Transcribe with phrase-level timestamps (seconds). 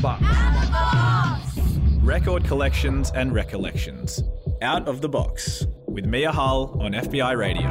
[0.00, 0.24] box.
[2.02, 4.22] Record collections and recollections.
[4.62, 7.68] Out of the box with Mia Hull on FBI Radio.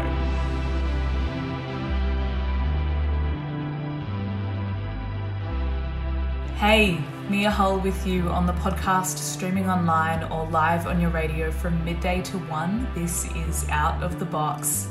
[6.58, 11.52] Hey, Mia Hull with you on the podcast, streaming online or live on your radio
[11.52, 12.88] from midday to one.
[12.96, 14.88] This is Out of the Box.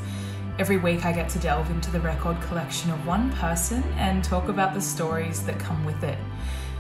[0.59, 4.49] Every week, I get to delve into the record collection of one person and talk
[4.49, 6.19] about the stories that come with it.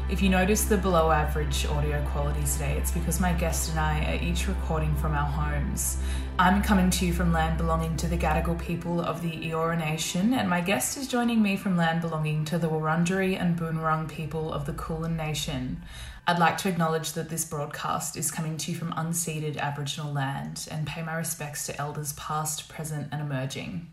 [0.08, 4.12] If you notice the below average audio quality today, it's because my guest and I
[4.12, 5.96] are each recording from our homes.
[6.38, 10.32] I'm coming to you from land belonging to the Gadigal people of the Eora Nation,
[10.32, 14.52] and my guest is joining me from land belonging to the Wurundjeri and Boonwurrung people
[14.52, 15.82] of the Kulin Nation.
[16.24, 20.68] I'd like to acknowledge that this broadcast is coming to you from unceded Aboriginal land
[20.70, 23.90] and pay my respects to elders past, present, and emerging.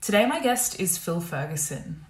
[0.00, 2.04] Today, my guest is Phil Ferguson.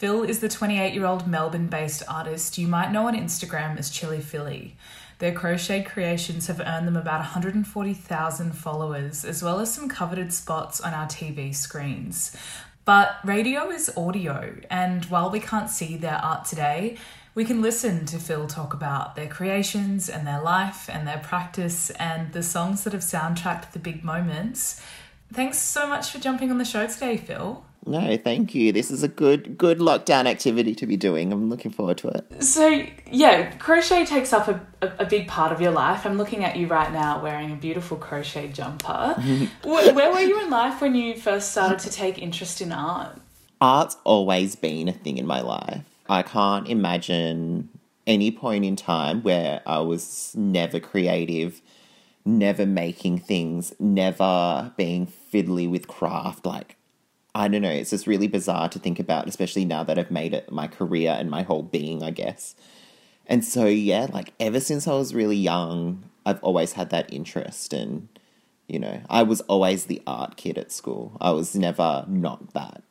[0.00, 3.90] Phil is the 28 year old Melbourne based artist you might know on Instagram as
[3.90, 4.74] Chili Philly.
[5.18, 10.80] Their crocheted creations have earned them about 140,000 followers, as well as some coveted spots
[10.80, 12.34] on our TV screens.
[12.86, 16.96] But radio is audio, and while we can't see their art today,
[17.34, 21.90] we can listen to Phil talk about their creations and their life and their practice
[21.90, 24.80] and the songs that have soundtracked the big moments.
[25.30, 27.62] Thanks so much for jumping on the show today, Phil.
[27.86, 28.72] No, thank you.
[28.72, 31.32] This is a good good lockdown activity to be doing.
[31.32, 32.42] I'm looking forward to it.
[32.42, 36.04] So, yeah, crochet takes up a, a, a big part of your life.
[36.04, 39.14] I'm looking at you right now wearing a beautiful crochet jumper.
[39.64, 43.18] where, where were you in life when you first started to take interest in art?
[43.60, 45.84] Art's always been a thing in my life.
[46.08, 47.68] I can't imagine
[48.06, 51.60] any point in time where I was never creative,
[52.24, 56.44] never making things, never being fiddly with craft.
[56.44, 56.76] Like,
[57.34, 60.34] I don't know, it's just really bizarre to think about, especially now that I've made
[60.34, 62.54] it my career and my whole being, I guess.
[63.26, 67.72] And so, yeah, like ever since I was really young, I've always had that interest.
[67.72, 68.08] And,
[68.66, 71.16] you know, I was always the art kid at school.
[71.20, 72.82] I was never not that.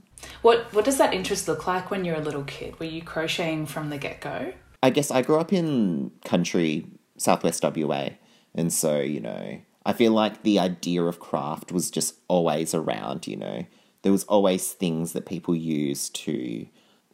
[0.41, 2.79] What What does that interest look like when you're a little kid?
[2.79, 4.53] Were you crocheting from the get go?
[4.81, 6.85] I guess I grew up in country,
[7.17, 8.09] southwest WA.
[8.55, 13.27] And so, you know, I feel like the idea of craft was just always around,
[13.27, 13.65] you know.
[14.01, 16.67] There was always things that people used to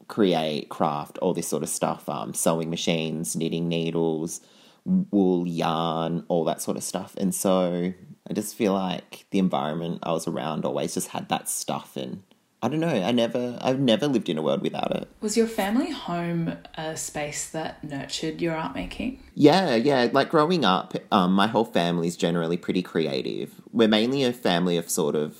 [0.07, 4.41] create craft, all this sort of stuff, um, sewing machines, knitting needles,
[4.85, 7.15] wool, yarn, all that sort of stuff.
[7.17, 7.93] And so
[8.29, 12.21] I just feel like the environment I was around always just had that stuff and
[12.61, 15.07] I don't know, I never I've never lived in a world without it.
[15.21, 19.21] Was your family home a space that nurtured your art making?
[19.35, 20.07] Yeah, yeah.
[20.11, 23.61] Like growing up, um, my whole family's generally pretty creative.
[23.71, 25.37] We're mainly a family of sort of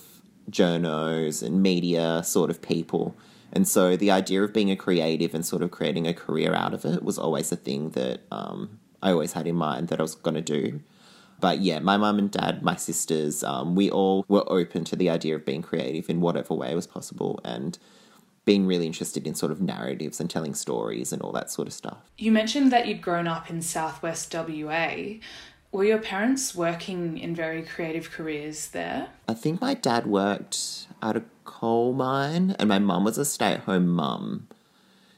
[0.49, 3.15] journos and media sort of people.
[3.51, 6.73] And so the idea of being a creative and sort of creating a career out
[6.73, 10.03] of it was always a thing that um, I always had in mind that I
[10.03, 10.81] was going to do.
[11.39, 15.09] But yeah, my mum and dad, my sisters, um, we all were open to the
[15.09, 17.77] idea of being creative in whatever way was possible and
[18.45, 21.73] being really interested in sort of narratives and telling stories and all that sort of
[21.73, 22.11] stuff.
[22.17, 25.15] You mentioned that you'd grown up in southwest WA.
[25.71, 29.09] Were your parents working in very creative careers there?
[29.27, 33.53] I think my dad worked at a coal mine and my mum was a stay
[33.53, 34.47] at home mum.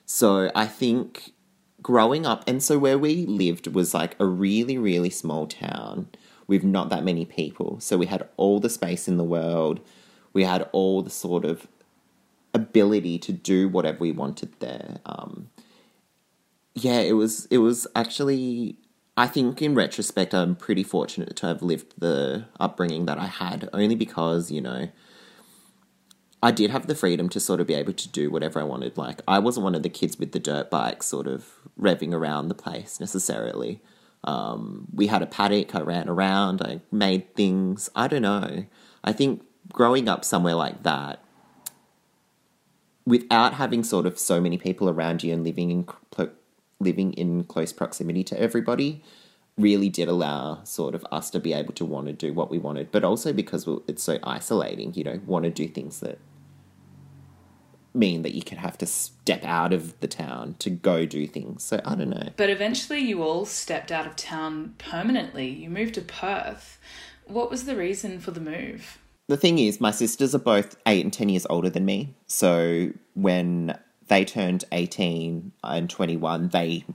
[0.06, 1.34] So I think
[1.82, 6.08] growing up, and so where we lived was like a really, really small town
[6.48, 7.80] with not that many people.
[7.80, 9.80] So we had all the space in the world,
[10.34, 11.68] we had all the sort of
[12.54, 14.98] ability to do whatever we wanted there.
[15.06, 15.50] Um,
[16.74, 18.78] yeah, it was it was actually
[19.18, 23.68] I think in retrospect I'm pretty fortunate to have lived the upbringing that I had
[23.74, 24.90] only because, you know,
[26.44, 28.96] I did have the freedom to sort of be able to do whatever I wanted.
[28.96, 31.48] Like I wasn't one of the kids with the dirt bike sort of
[31.82, 33.82] revving around the place necessarily.
[34.24, 37.90] Um, we had a paddock, I ran around, I made things.
[37.96, 38.66] I don't know.
[39.04, 41.24] I think growing up somewhere like that
[43.04, 45.88] without having sort of so many people around you and living in
[46.80, 49.04] living in close proximity to everybody
[49.58, 52.60] really did allow sort of us to be able to want to do what we
[52.60, 56.20] wanted, but also because it's so isolating, you know, want to do things that
[57.94, 61.64] mean that you could have to step out of the town to go do things.
[61.64, 62.30] So I don't know.
[62.38, 65.50] But eventually you all stepped out of town permanently.
[65.50, 66.80] You moved to Perth.
[67.26, 69.00] What was the reason for the move?
[69.28, 72.16] The thing is, my sisters are both eight and 10 years older than me.
[72.28, 76.86] So when they turned 18 and 21, they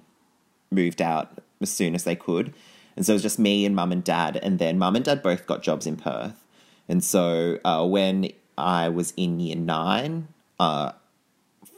[0.71, 2.55] moved out as soon as they could.
[2.97, 4.37] And so it was just me and mum and dad.
[4.37, 6.45] And then mum and dad both got jobs in Perth.
[6.89, 8.29] And so uh, when
[8.59, 10.29] I was in year nine,
[10.61, 10.93] uh,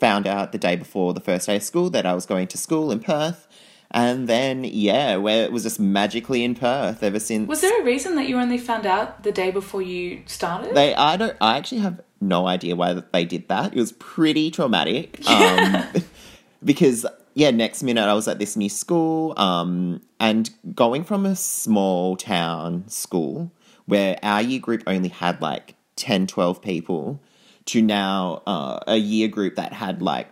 [0.00, 2.58] found out the day before the first day of school that I was going to
[2.58, 3.46] school in Perth.
[3.90, 7.46] And then, yeah, where it was just magically in Perth ever since.
[7.46, 10.74] Was there a reason that you only found out the day before you started?
[10.74, 13.72] They, I don't, I actually have no idea why they did that.
[13.74, 15.26] It was pretty traumatic.
[15.28, 15.84] Um,
[16.64, 21.36] because yeah, next minute I was at this new school, um, and going from a
[21.36, 23.50] small town school
[23.86, 27.20] where our year group only had like 10, 12 people
[27.66, 30.28] to now uh, a year group that had like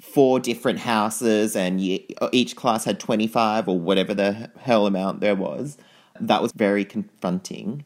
[0.00, 1.80] four different houses and
[2.32, 5.76] each class had 25 or whatever the hell amount there was.
[6.18, 7.84] That was very confronting.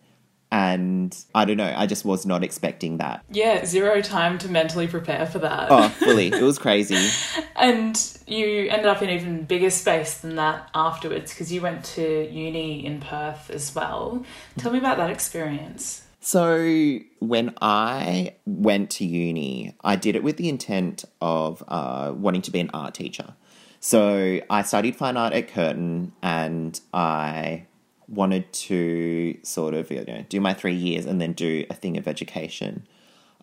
[0.51, 3.25] And I don't know, I just was not expecting that.
[3.31, 5.69] Yeah, zero time to mentally prepare for that.
[5.71, 6.29] Oh, fully.
[6.29, 7.11] it was crazy.
[7.57, 12.29] and you ended up in even bigger space than that afterwards because you went to
[12.31, 14.25] uni in Perth as well.
[14.57, 16.03] Tell me about that experience.
[16.21, 22.41] So, when I went to uni, I did it with the intent of uh, wanting
[22.43, 23.35] to be an art teacher.
[23.81, 27.67] So, I studied fine art at Curtin and I
[28.09, 31.97] wanted to sort of you know, do my three years and then do a thing
[31.97, 32.87] of education.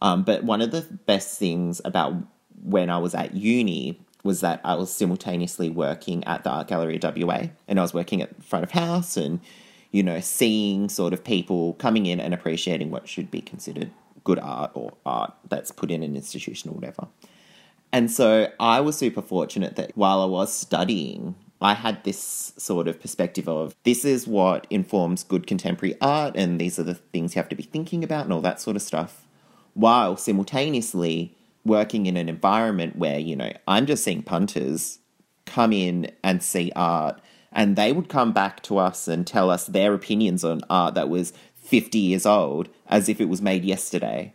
[0.02, 2.14] Um, but one of the best things about
[2.64, 7.00] when I was at uni was that I was simultaneously working at the Art Gallery
[7.02, 9.40] WA and I was working at front of house and
[9.92, 13.92] you know, seeing sort of people coming in and appreciating what should be considered
[14.24, 17.08] good art or art that's put in an institution or whatever.
[17.92, 22.88] And so I was super fortunate that while I was studying, I had this sort
[22.88, 27.36] of perspective of this is what informs good contemporary art, and these are the things
[27.36, 29.26] you have to be thinking about, and all that sort of stuff,
[29.74, 35.00] while simultaneously working in an environment where, you know, I'm just seeing punters
[35.46, 37.22] come in and see art
[37.52, 41.10] and they would come back to us and tell us their opinions on art that
[41.10, 44.34] was 50 years old as if it was made yesterday.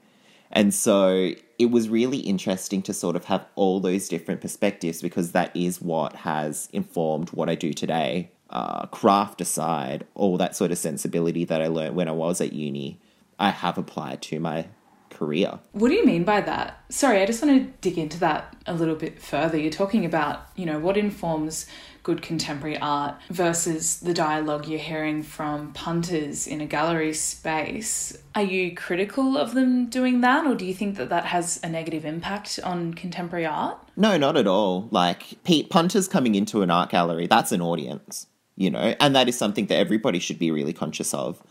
[0.51, 5.33] And so it was really interesting to sort of have all those different perspectives because
[5.33, 8.31] that is what has informed what I do today.
[8.51, 12.53] Uh, craft aside, all that sort of sensibility that I learned when I was at
[12.53, 13.01] uni,
[13.39, 14.69] I have applied to my
[15.11, 15.59] career.
[15.73, 16.85] What do you mean by that?
[16.89, 19.59] Sorry, I just want to dig into that a little bit further.
[19.59, 21.67] You're talking about, you know, what informs
[22.07, 28.17] good contemporary art versus the dialogue you're hearing from punters in a gallery space.
[28.37, 31.69] Are you critical of them doing that, or do you think that that has a
[31.69, 33.77] negative impact on contemporary art?
[33.97, 34.87] No, not at all.
[34.93, 39.29] Like, Pete, punters coming into an art gallery, that's an audience, you know, and that
[39.29, 41.43] is something that everybody should be really conscious of.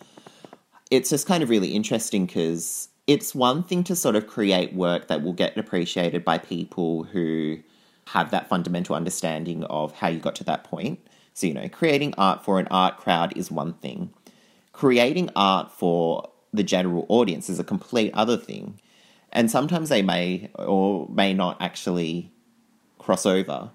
[0.90, 5.10] It's just kind of really interesting because it's one thing to sort of create work
[5.10, 7.58] that will get appreciated by people who
[8.08, 11.00] have that fundamental understanding of how you got to that point.
[11.34, 14.14] So, you know, creating art for an art crowd is one thing.
[14.72, 18.80] Creating art for the general audience is a complete other thing.
[19.32, 22.32] And sometimes they may or may not actually
[23.00, 23.72] cross over.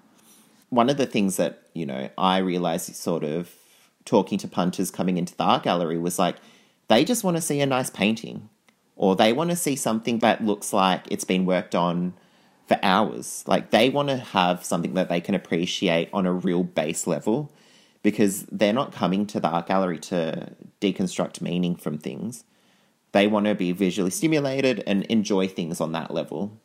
[0.69, 3.53] One of the things that, you know, I realized sort of
[4.05, 6.37] talking to punters coming into the art gallery was like,
[6.87, 8.49] they just want to see a nice painting
[8.95, 12.13] or they want to see something that looks like it's been worked on
[12.67, 13.43] for hours.
[13.47, 17.51] Like they want to have something that they can appreciate on a real base level
[18.03, 22.43] because they're not coming to the art gallery to deconstruct meaning from things.
[23.11, 26.59] They want to be visually stimulated and enjoy things on that level.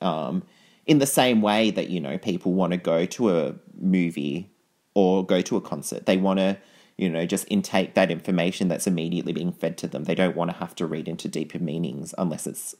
[0.00, 0.42] Um,
[0.84, 4.50] in the same way that, you know, people want to go to a movie
[4.94, 6.06] or go to a concert.
[6.06, 6.58] They want to,
[6.98, 10.04] you know, just intake that information that's immediately being fed to them.
[10.04, 12.74] They don't want to have to read into deeper meanings unless it's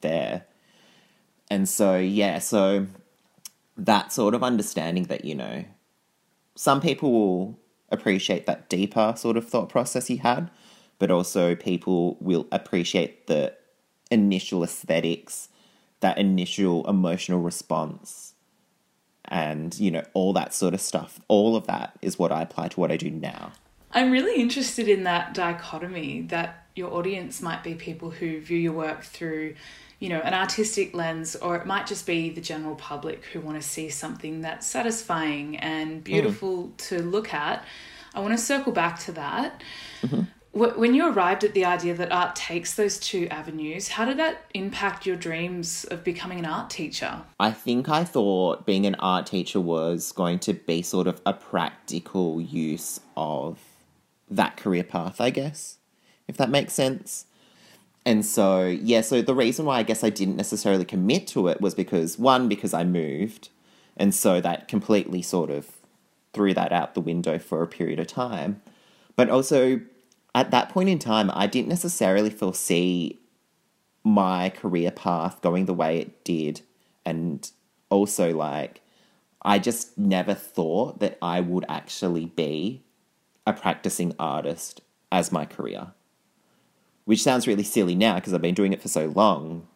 [0.00, 0.46] there.
[1.50, 2.86] And so, yeah, so
[3.76, 5.64] that sort of understanding that, you know,
[6.54, 7.58] some people will
[7.90, 10.50] appreciate that deeper sort of thought process he had,
[10.98, 13.54] but also people will appreciate the
[14.10, 15.48] initial aesthetics,
[16.00, 18.34] that initial emotional response,
[19.26, 21.20] and, you know, all that sort of stuff.
[21.28, 23.52] All of that is what I apply to what I do now.
[23.92, 28.72] I'm really interested in that dichotomy that your audience might be people who view your
[28.72, 29.54] work through
[29.98, 33.60] you know, an artistic lens, or it might just be the general public who want
[33.60, 36.04] to see something that's satisfying and mm.
[36.04, 36.76] beautiful mm.
[36.88, 37.64] to look at.
[38.14, 39.62] I want to circle back to that.
[40.02, 40.22] Mm-hmm.
[40.54, 44.44] When you arrived at the idea that art takes those two avenues, how did that
[44.54, 47.22] impact your dreams of becoming an art teacher?
[47.40, 51.32] I think I thought being an art teacher was going to be sort of a
[51.32, 53.58] practical use of
[54.30, 55.78] that career path, I guess,
[56.28, 57.26] if that makes sense.
[58.06, 61.60] And so, yeah, so the reason why I guess I didn't necessarily commit to it
[61.60, 63.48] was because one, because I moved.
[63.96, 65.68] And so that completely sort of
[66.32, 68.60] threw that out the window for a period of time.
[69.16, 69.80] But also,
[70.34, 73.20] at that point in time, I didn't necessarily foresee
[74.02, 76.60] my career path going the way it did
[77.06, 77.50] and
[77.88, 78.82] also like
[79.42, 82.82] I just never thought that I would actually be
[83.46, 84.80] a practicing artist
[85.12, 85.88] as my career.
[87.04, 89.66] Which sounds really silly now because I've been doing it for so long.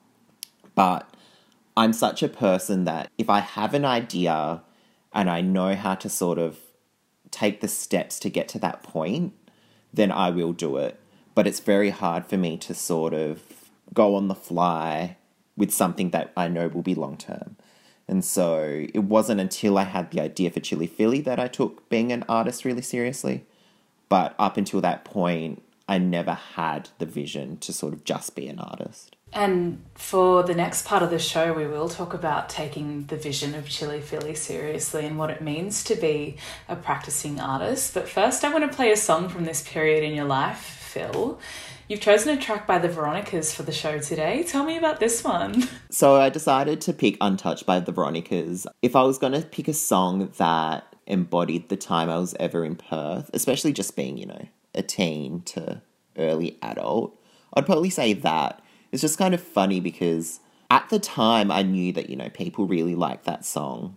[0.75, 1.09] But
[1.77, 4.63] I'm such a person that if I have an idea
[5.13, 6.59] and I know how to sort of
[7.31, 9.35] take the steps to get to that point,
[9.93, 10.99] then I will do it.
[11.35, 13.43] But it's very hard for me to sort of
[13.95, 15.17] go on the fly
[15.57, 17.57] with something that I know will be long term.
[18.07, 21.89] And so it wasn't until I had the idea for Chili Philly that I took
[21.91, 23.45] being an artist really seriously.
[24.09, 28.47] But up until that point, I never had the vision to sort of just be
[28.47, 29.17] an artist.
[29.33, 33.55] And for the next part of the show, we will talk about taking the vision
[33.55, 36.37] of Chili Philly seriously and what it means to be
[36.69, 37.95] a practicing artist.
[37.95, 41.39] But first, I want to play a song from this period in your life, Phil.
[41.89, 44.43] You've chosen a track by the Veronicas for the show today.
[44.43, 45.69] Tell me about this one.
[45.91, 48.67] So I decided to pick Untouched by the Veronicas.
[48.83, 52.63] If I was going to pick a song that embodied the time I was ever
[52.63, 55.83] in Perth, especially just being, you know, a teen to
[56.17, 57.19] early adult,
[57.55, 58.63] I'd probably say that.
[58.93, 62.67] It's just kind of funny because at the time I knew that, you know, people
[62.67, 63.97] really liked that song.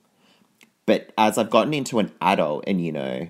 [0.85, 3.29] But as I've gotten into an adult and, you know,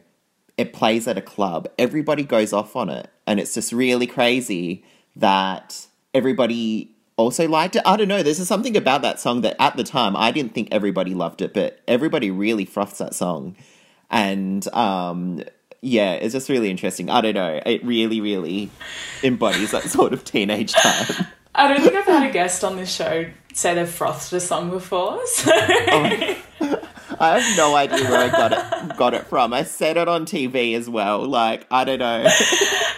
[0.57, 3.09] it plays at a club, everybody goes off on it.
[3.27, 4.83] And it's just really crazy
[5.15, 7.83] that everybody also liked it.
[7.85, 8.23] I don't know.
[8.23, 11.41] There's just something about that song that at the time I didn't think everybody loved
[11.41, 13.55] it, but everybody really froths that song.
[14.09, 15.43] And um,
[15.81, 17.09] yeah, it's just really interesting.
[17.09, 17.59] I don't know.
[17.65, 18.69] It really, really
[19.23, 21.27] embodies that sort of teenage time.
[21.53, 24.69] I don't think I've had a guest on this show say they've frothed a song
[24.69, 25.19] before.
[25.25, 25.51] So.
[25.53, 26.37] Oh.
[27.19, 29.53] I have no idea where I got it got it from.
[29.53, 31.27] I said it on TV as well.
[31.27, 32.27] Like I don't know.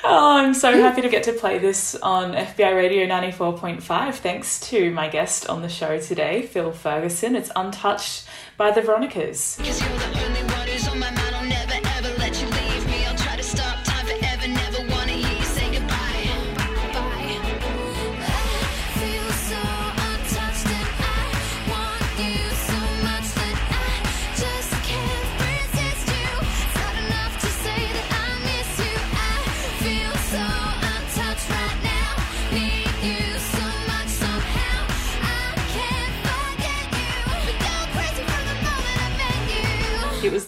[0.03, 4.15] oh, I'm so happy to get to play this on FBI Radio 94.5.
[4.15, 7.35] Thanks to my guest on the show today, Phil Ferguson.
[7.35, 8.25] It's Untouched
[8.55, 9.57] by the Veronicas.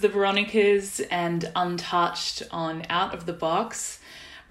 [0.06, 3.98] The Veronicas and Untouched on Out of the Box.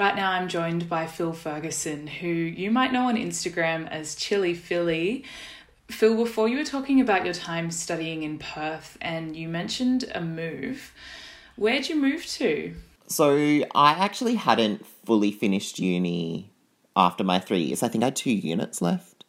[0.00, 4.54] Right now, I'm joined by Phil Ferguson, who you might know on Instagram as Chili
[4.54, 5.24] Philly.
[5.86, 10.20] Phil, before you were talking about your time studying in Perth and you mentioned a
[10.20, 10.92] move,
[11.54, 12.74] where'd you move to?
[13.06, 16.50] So, I actually hadn't fully finished uni
[16.96, 17.84] after my three years.
[17.84, 19.24] I think I had two units left.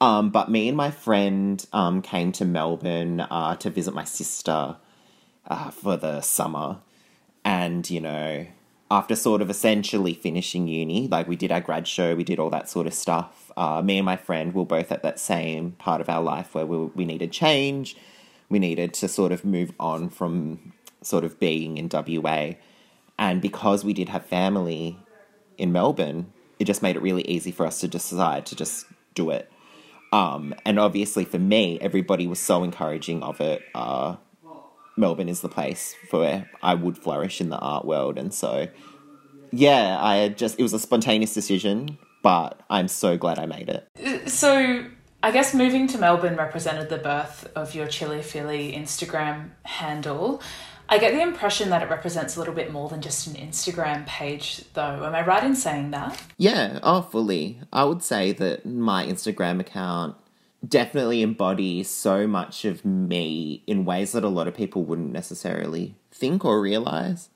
[0.00, 4.78] Um, but me and my friend um, came to Melbourne uh, to visit my sister
[5.46, 6.78] uh, for the summer.
[7.44, 8.46] And, you know,
[8.90, 12.50] after sort of essentially finishing uni, like we did our grad show, we did all
[12.50, 13.50] that sort of stuff.
[13.56, 16.66] Uh, me and my friend were both at that same part of our life where
[16.66, 17.96] we, we needed change.
[18.48, 20.72] We needed to sort of move on from
[21.02, 22.52] sort of being in WA.
[23.18, 24.98] And because we did have family
[25.58, 29.30] in Melbourne, it just made it really easy for us to decide to just do
[29.30, 29.50] it.
[30.12, 33.62] Um, and obviously for me, everybody was so encouraging of it.
[33.74, 34.16] Uh,
[34.96, 38.18] Melbourne is the place for where I would flourish in the art world.
[38.18, 38.68] And so,
[39.52, 43.88] yeah, I just, it was a spontaneous decision, but I'm so glad I made it.
[44.02, 44.86] Uh, so,
[45.22, 50.40] I guess moving to Melbourne represented the birth of your Chili Philly Instagram handle.
[50.88, 54.06] I get the impression that it represents a little bit more than just an Instagram
[54.06, 55.04] page, though.
[55.04, 56.22] Am I right in saying that?
[56.38, 57.58] Yeah, oh, fully.
[57.72, 60.16] I would say that my Instagram account
[60.66, 65.94] definitely embody so much of me in ways that a lot of people wouldn't necessarily
[66.10, 67.28] think or realize.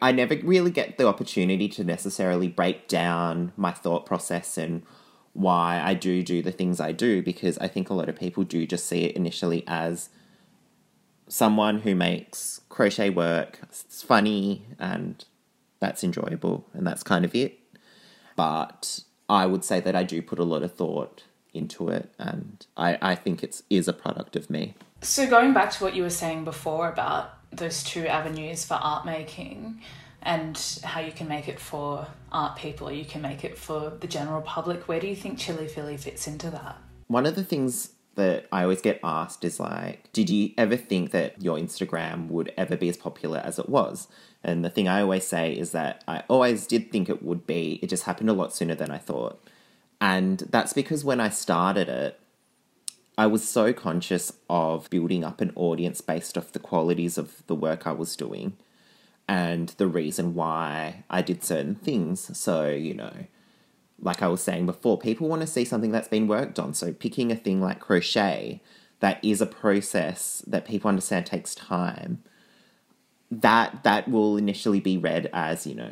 [0.00, 4.82] I never really get the opportunity to necessarily break down my thought process and
[5.32, 8.44] why I do do the things I do because I think a lot of people
[8.44, 10.08] do just see it initially as
[11.28, 13.58] someone who makes crochet work.
[13.62, 15.24] It's funny and
[15.80, 17.58] that's enjoyable and that's kind of it.
[18.34, 21.24] But I would say that I do put a lot of thought
[21.56, 24.74] into it and I, I think it's is a product of me.
[25.02, 29.06] So going back to what you were saying before about those two avenues for art
[29.06, 29.80] making
[30.22, 34.06] and how you can make it for art people you can make it for the
[34.06, 36.76] general public, where do you think Chili Philly fits into that?
[37.06, 41.12] One of the things that I always get asked is like, did you ever think
[41.12, 44.08] that your Instagram would ever be as popular as it was?
[44.42, 47.78] And the thing I always say is that I always did think it would be,
[47.82, 49.40] it just happened a lot sooner than I thought.
[50.00, 52.20] And that's because when I started it,
[53.18, 57.54] I was so conscious of building up an audience based off the qualities of the
[57.54, 58.56] work I was doing
[59.28, 62.36] and the reason why I did certain things.
[62.38, 63.12] So, you know,
[64.00, 66.74] like I was saying before, people want to see something that's been worked on.
[66.74, 68.60] So, picking a thing like crochet
[69.00, 72.22] that is a process that people understand takes time.
[73.30, 75.90] That that will initially be read as you know,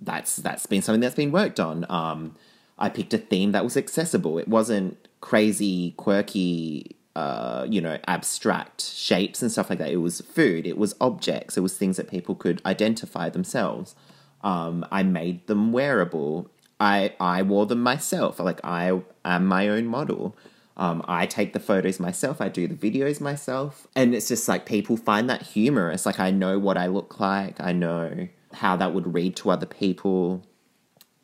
[0.00, 1.84] that's that's been something that's been worked on.
[1.88, 2.36] Um,
[2.78, 4.38] I picked a theme that was accessible.
[4.38, 9.90] It wasn't crazy, quirky, uh, you know, abstract shapes and stuff like that.
[9.90, 10.66] It was food.
[10.66, 11.56] It was objects.
[11.56, 13.94] It was things that people could identify themselves.
[14.42, 16.50] Um, I made them wearable.
[16.78, 18.38] I I wore them myself.
[18.38, 20.36] Like I am my own model.
[20.76, 22.40] Um, I take the photos myself.
[22.40, 26.06] I do the videos myself, and it's just like people find that humorous.
[26.06, 27.60] Like I know what I look like.
[27.60, 30.44] I know how that would read to other people,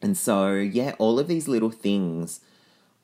[0.04, 2.40] and so yeah, all of these little things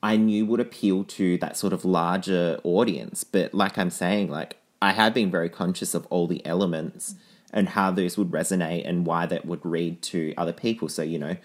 [0.03, 3.23] I knew would appeal to that sort of larger audience.
[3.23, 7.15] But like I'm saying, like I had been very conscious of all the elements
[7.51, 10.89] and how those would resonate and why that would read to other people.
[10.89, 11.37] So you know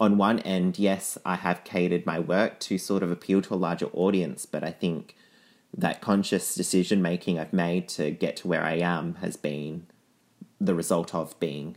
[0.00, 3.62] on one end, yes, I have catered my work to sort of appeal to a
[3.66, 5.14] larger audience, but I think
[5.72, 9.86] that conscious decision making I've made to get to where I am has been
[10.60, 11.76] the result of being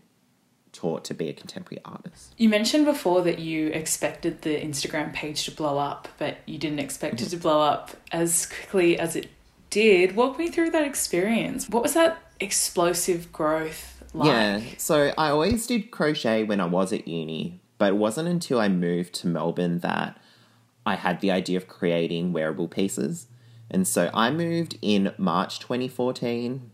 [0.73, 2.33] taught to be a contemporary artist.
[2.37, 6.79] You mentioned before that you expected the Instagram page to blow up, but you didn't
[6.79, 7.37] expect it mm-hmm.
[7.37, 9.29] to blow up as quickly as it
[9.69, 10.15] did.
[10.15, 11.69] Walk me through that experience.
[11.69, 14.27] What was that explosive growth like?
[14.27, 18.59] Yeah, so I always did crochet when I was at uni, but it wasn't until
[18.59, 20.19] I moved to Melbourne that
[20.85, 23.27] I had the idea of creating wearable pieces.
[23.71, 26.69] And so I moved in March 2014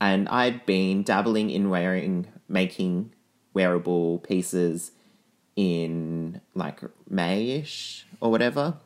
[0.00, 3.14] and I'd been dabbling in wearing making
[3.54, 4.92] wearable pieces
[5.56, 6.80] in like
[7.10, 8.78] Mayish or whatever.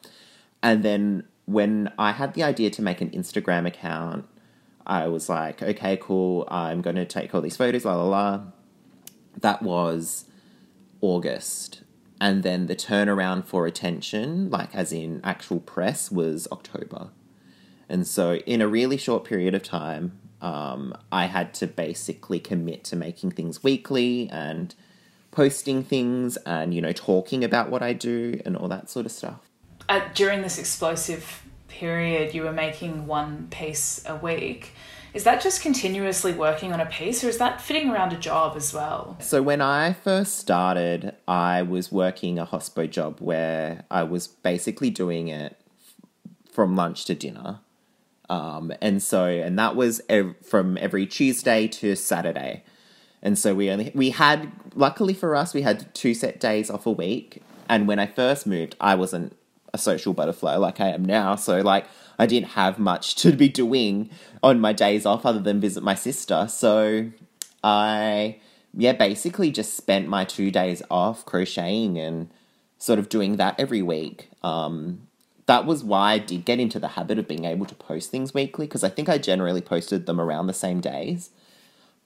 [0.63, 4.27] And then when I had the idea to make an Instagram account,
[4.87, 8.41] I was like, okay, cool, I'm going to take all these photos, la la la.
[9.41, 10.27] That was
[11.01, 11.83] August.
[12.21, 17.11] And then the turnaround for attention, like as in actual press, was October.
[17.89, 22.85] And so, in a really short period of time, um, I had to basically commit
[22.85, 24.75] to making things weekly and
[25.31, 29.13] posting things and, you know, talking about what I do and all that sort of
[29.13, 29.41] stuff.
[29.89, 34.73] Uh, during this explosive period, you were making one piece a week.
[35.15, 38.55] Is that just continuously working on a piece or is that fitting around a job
[38.57, 39.17] as well?
[39.21, 44.91] So, when I first started, I was working a hospo job where I was basically
[44.91, 45.59] doing it
[46.53, 47.61] from lunch to dinner.
[48.29, 52.65] Um, and so, and that was ev- from every Tuesday to Saturday.
[53.23, 56.87] And so we only, we had, luckily for us, we had two set days off
[56.87, 57.43] a week.
[57.69, 59.37] And when I first moved, I wasn't
[59.73, 61.37] a social butterfly like I am now.
[61.37, 61.87] So, like,
[62.19, 64.11] I didn't have much to be doing
[64.43, 66.47] on my days off other than visit my sister.
[66.49, 67.11] So
[67.63, 68.39] I,
[68.75, 72.31] yeah, basically just spent my two days off crocheting and
[72.79, 74.31] sort of doing that every week.
[74.43, 75.06] Um,
[75.47, 78.35] that was why I did get into the habit of being able to post things
[78.35, 81.31] weekly because I think I generally posted them around the same days.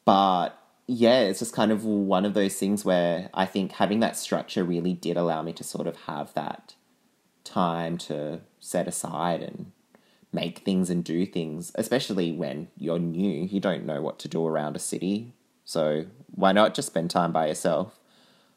[0.05, 0.51] But
[0.87, 4.65] yeah, it's just kind of one of those things where I think having that structure
[4.65, 6.75] really did allow me to sort of have that
[7.45, 9.73] time to set aside and
[10.33, 13.45] make things and do things, especially when you're new.
[13.45, 15.33] You don't know what to do around a city.
[15.65, 18.00] So why not just spend time by yourself?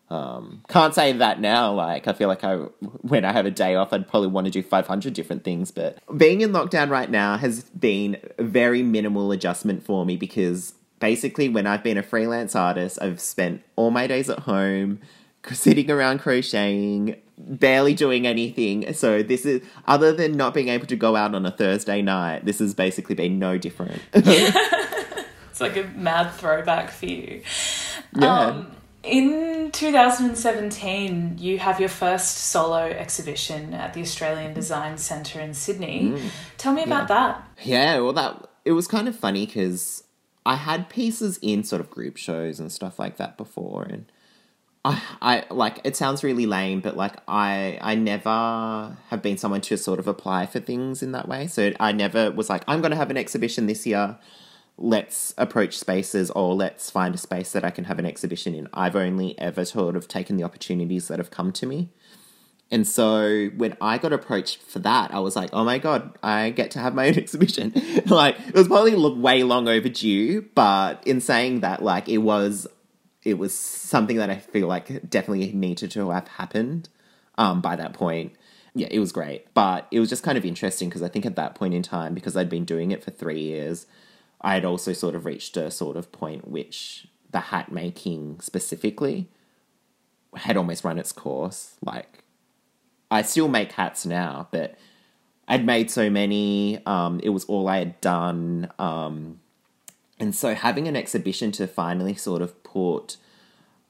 [0.09, 1.73] Um, can't say that now.
[1.73, 2.55] Like, I feel like I,
[3.01, 5.71] when I have a day off, I'd probably want to do 500 different things.
[5.71, 10.73] But being in lockdown right now has been a very minimal adjustment for me because
[10.99, 14.99] basically, when I've been a freelance artist, I've spent all my days at home,
[15.51, 18.93] sitting around crocheting, barely doing anything.
[18.93, 22.45] So this is other than not being able to go out on a Thursday night,
[22.45, 24.01] this has basically been no different.
[24.13, 27.41] it's like a mad throwback for you.
[28.15, 28.39] Yeah.
[28.39, 28.71] Um,
[29.03, 36.13] in 2017, you have your first solo exhibition at the Australian Design Centre in Sydney.
[36.15, 36.29] Mm.
[36.57, 37.45] Tell me about that.
[37.63, 40.03] Yeah, well, that it was kind of funny because
[40.45, 44.05] I had pieces in sort of group shows and stuff like that before, and
[44.85, 49.61] I, I like it sounds really lame, but like I, I never have been someone
[49.61, 51.47] to sort of apply for things in that way.
[51.47, 54.17] So I never was like, I'm going to have an exhibition this year.
[54.77, 58.67] Let's approach spaces, or let's find a space that I can have an exhibition in.
[58.73, 61.89] I've only ever sort of taken the opportunities that have come to me.
[62.71, 66.49] And so when I got approached for that, I was like, oh my God, I
[66.49, 67.71] get to have my own exhibition.
[68.07, 72.65] like, it was probably way long overdue, but in saying that, like, it was,
[73.21, 76.89] it was something that I feel like definitely needed to have happened
[77.37, 78.33] um, by that point.
[78.73, 79.53] yeah, it was great.
[79.53, 82.15] But it was just kind of interesting because I think at that point in time,
[82.15, 83.85] because I'd been doing it for three years,
[84.43, 89.29] I had also sort of reached a sort of point which the hat making specifically
[90.35, 91.75] had almost run its course.
[91.81, 92.23] Like,
[93.09, 94.75] I still make hats now, but
[95.47, 96.81] I'd made so many.
[96.85, 98.69] Um, it was all I had done.
[98.79, 99.39] Um,
[100.19, 103.17] and so having an exhibition to finally sort of put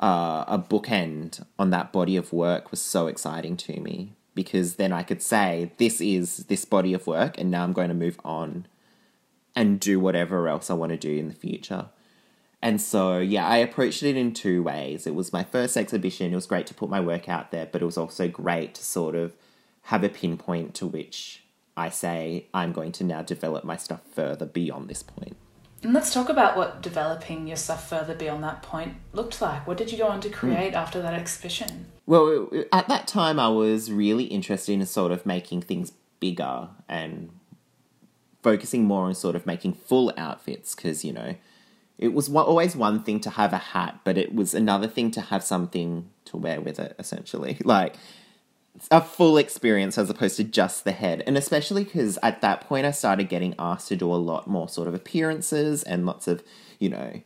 [0.02, 4.92] uh, a bookend on that body of work was so exciting to me because then
[4.92, 8.20] I could say, this is this body of work, and now I'm going to move
[8.26, 8.68] on
[9.56, 11.88] and do whatever else I want to do in the future.
[12.62, 15.06] And so, yeah, I approached it in two ways.
[15.06, 16.32] It was my first exhibition.
[16.32, 18.84] It was great to put my work out there, but it was also great to
[18.84, 19.36] sort of
[19.84, 21.44] have a pinpoint to which
[21.76, 25.36] I say I'm going to now develop my stuff further beyond this point.
[25.82, 29.68] And let's talk about what developing your stuff further beyond that point looked like.
[29.68, 30.34] What did you go on to hmm.
[30.34, 31.88] create after that exhibition?
[32.06, 37.30] Well, at that time, I was really interested in sort of making things bigger and
[38.43, 41.36] focusing more on sort of making full outfits because, you know,
[41.97, 45.21] it was always one thing to have a hat, but it was another thing to
[45.21, 47.58] have something to wear with it, essentially.
[47.63, 47.95] Like,
[48.89, 51.23] a full experience as opposed to just the head.
[51.27, 54.67] And especially because at that point I started getting asked to do a lot more
[54.67, 56.43] sort of appearances and lots of,
[56.79, 57.21] you know,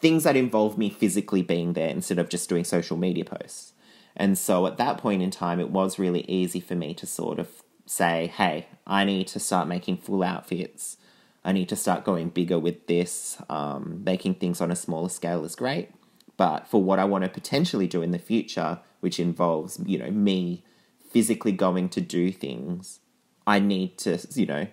[0.00, 3.72] things that involve me physically being there instead of just doing social media posts.
[4.16, 7.38] And so at that point in time, it was really easy for me to sort
[7.38, 10.98] of say, hey, I need to start making full outfits.
[11.44, 13.40] I need to start going bigger with this.
[13.48, 15.90] Um, making things on a smaller scale is great.
[16.36, 20.10] But for what I want to potentially do in the future, which involves, you know,
[20.10, 20.62] me
[21.10, 23.00] physically going to do things,
[23.46, 24.66] I need to, you know,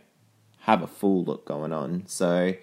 [0.62, 2.04] have a full look going on.
[2.08, 2.54] So,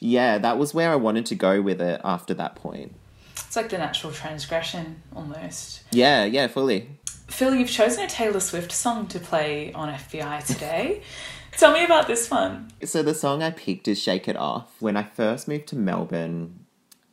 [0.00, 2.94] yeah, that was where I wanted to go with it after that point.
[3.36, 5.82] It's like the natural transgression almost.
[5.90, 6.90] Yeah, yeah, fully.
[7.34, 11.02] Phil, you've chosen a Taylor Swift song to play on FBI today.
[11.58, 12.70] Tell me about this one.
[12.84, 14.80] So, the song I picked is Shake It Off.
[14.80, 16.60] When I first moved to Melbourne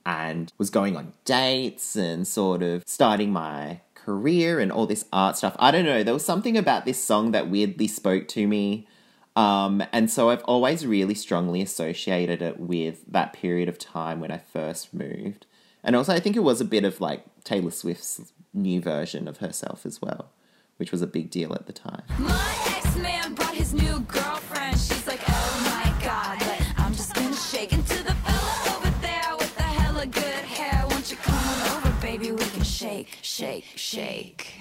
[0.06, 5.38] and was going on dates and sort of starting my career and all this art
[5.38, 5.56] stuff.
[5.58, 6.04] I don't know.
[6.04, 8.88] There was something about this song that weirdly spoke to me.
[9.36, 14.30] Um, and so I've always really strongly associated it with that period of time when
[14.32, 15.48] I first moved.
[15.84, 19.38] And also, I think it was a bit of like Taylor Swift's new version of
[19.38, 20.30] herself as well,
[20.78, 22.04] which was a big deal at the time.
[22.20, 24.80] My ex man brought his new girlfriend.
[24.80, 26.42] She's like, oh my god,
[26.78, 30.86] I'm just gonna shake into the fella over there with the hella good hair.
[30.90, 32.32] Won't you come over, baby?
[32.32, 34.54] We can shake, shake, shake.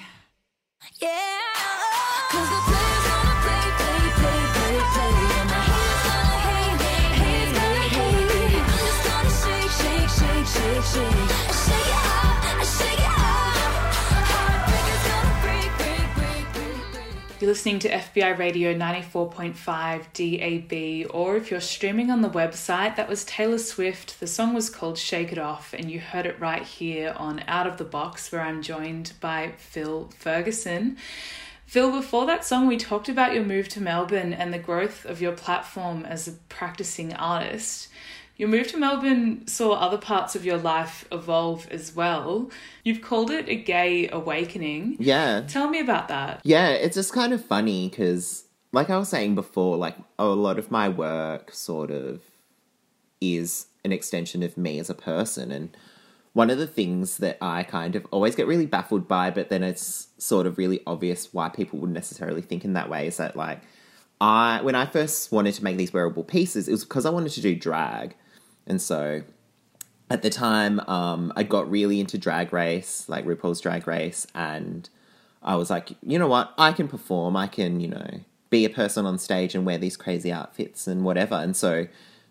[1.00, 2.79] Yeah.
[17.40, 19.54] You're listening to FBI Radio 94.5
[20.12, 24.20] DAB, or if you're streaming on the website, that was Taylor Swift.
[24.20, 27.66] The song was called Shake It Off, and you heard it right here on Out
[27.66, 30.98] of the Box, where I'm joined by Phil Ferguson.
[31.64, 35.22] Phil, before that song, we talked about your move to Melbourne and the growth of
[35.22, 37.89] your platform as a practicing artist.
[38.40, 42.50] Your move to Melbourne saw other parts of your life evolve as well.
[42.84, 44.96] You've called it a gay awakening.
[44.98, 45.42] Yeah.
[45.46, 46.40] Tell me about that.
[46.42, 50.58] Yeah, it's just kind of funny because, like I was saying before, like a lot
[50.58, 52.22] of my work sort of
[53.20, 55.52] is an extension of me as a person.
[55.52, 55.76] And
[56.32, 59.62] one of the things that I kind of always get really baffled by, but then
[59.62, 63.36] it's sort of really obvious why people wouldn't necessarily think in that way is that,
[63.36, 63.60] like,
[64.18, 67.32] I, when I first wanted to make these wearable pieces, it was because I wanted
[67.32, 68.14] to do drag.
[68.66, 69.22] And so
[70.10, 74.88] at the time, um, I got really into drag race, like RuPaul's Drag Race, and
[75.42, 78.20] I was like, you know what, I can perform, I can, you know,
[78.50, 81.36] be a person on stage and wear these crazy outfits and whatever.
[81.36, 81.86] And so,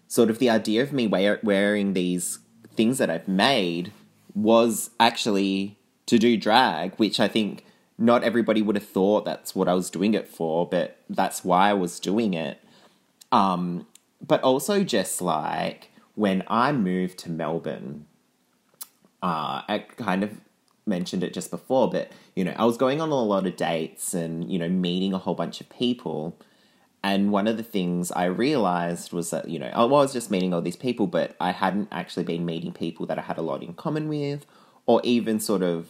[0.08, 2.40] sort of the idea of me wear- wearing these
[2.76, 3.94] things that I've made
[4.36, 7.64] was actually to do drag, which I think
[7.98, 11.70] not everybody would have thought that's what I was doing it for, but that's why
[11.70, 12.60] I was doing it.
[13.32, 13.86] Um,
[14.26, 15.89] but also just like
[16.20, 18.06] when I moved to Melbourne,
[19.24, 20.42] uh, I kind of
[20.86, 24.14] mentioned it just before, but you know, I was going on a lot of dates
[24.14, 26.38] and you know, meeting a whole bunch of people.
[27.02, 30.54] And one of the things I realized was that, you know, I was just meeting
[30.54, 33.64] all these people, but I hadn't actually been meeting people that I had a lot
[33.64, 34.46] in common with,
[34.86, 35.88] or even sort of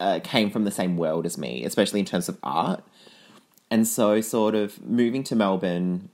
[0.00, 2.82] uh, came from the same world as me, especially in terms of art.
[3.70, 6.08] And so, sort of moving to Melbourne,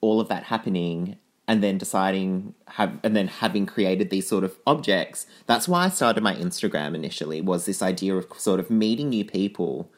[0.00, 1.16] all of that happening,
[1.50, 5.26] and then deciding have and then having created these sort of objects.
[5.46, 7.40] That's why I started my Instagram initially.
[7.40, 9.90] Was this idea of sort of meeting new people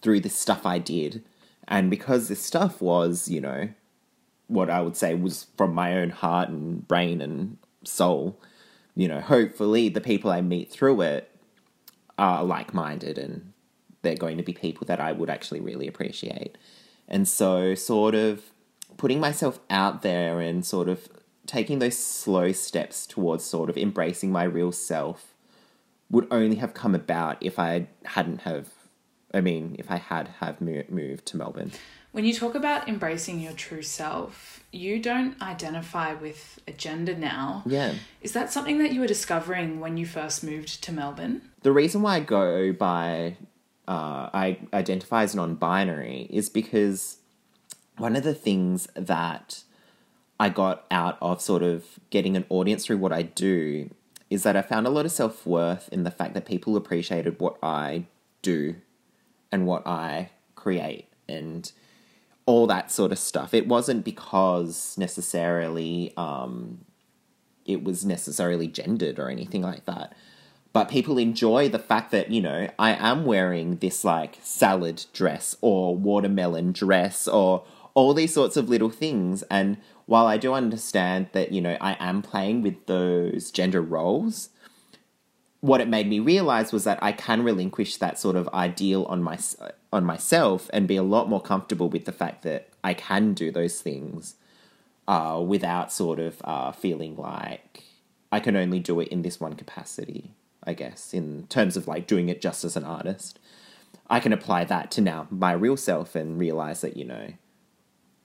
[0.00, 1.22] through the stuff I did.
[1.68, 3.68] And because this stuff was, you know,
[4.46, 8.40] what I would say was from my own heart and brain and soul,
[8.96, 11.30] you know, hopefully the people I meet through it
[12.16, 13.52] are like minded and
[14.00, 16.56] they're going to be people that I would actually really appreciate.
[17.06, 18.53] And so, sort of
[18.96, 21.08] putting myself out there and sort of
[21.46, 25.34] taking those slow steps towards sort of embracing my real self
[26.10, 28.68] would only have come about if I hadn't have
[29.32, 31.72] I mean if I had have moved to Melbourne.
[32.12, 37.64] When you talk about embracing your true self, you don't identify with a gender now.
[37.66, 37.94] Yeah.
[38.22, 41.42] Is that something that you were discovering when you first moved to Melbourne?
[41.62, 43.36] The reason why I go by
[43.88, 47.18] uh, I identify as non-binary is because
[47.96, 49.62] one of the things that
[50.38, 53.90] I got out of sort of getting an audience through what I do
[54.30, 57.38] is that I found a lot of self worth in the fact that people appreciated
[57.38, 58.06] what I
[58.42, 58.76] do
[59.52, 61.70] and what I create and
[62.46, 63.54] all that sort of stuff.
[63.54, 66.84] It wasn't because necessarily um,
[67.64, 70.14] it was necessarily gendered or anything like that.
[70.72, 75.56] But people enjoy the fact that, you know, I am wearing this like salad dress
[75.60, 77.62] or watermelon dress or
[77.94, 79.42] all these sorts of little things.
[79.44, 84.50] And while I do understand that, you know, I am playing with those gender roles,
[85.60, 89.22] what it made me realize was that I can relinquish that sort of ideal on
[89.22, 89.38] my
[89.92, 93.50] on myself and be a lot more comfortable with the fact that I can do
[93.50, 94.34] those things
[95.08, 97.82] uh, without sort of uh, feeling like
[98.30, 100.32] I can only do it in this one capacity.
[100.64, 103.38] I guess in terms of like doing it just as an artist,
[104.10, 107.28] I can apply that to now my real self and realize that you know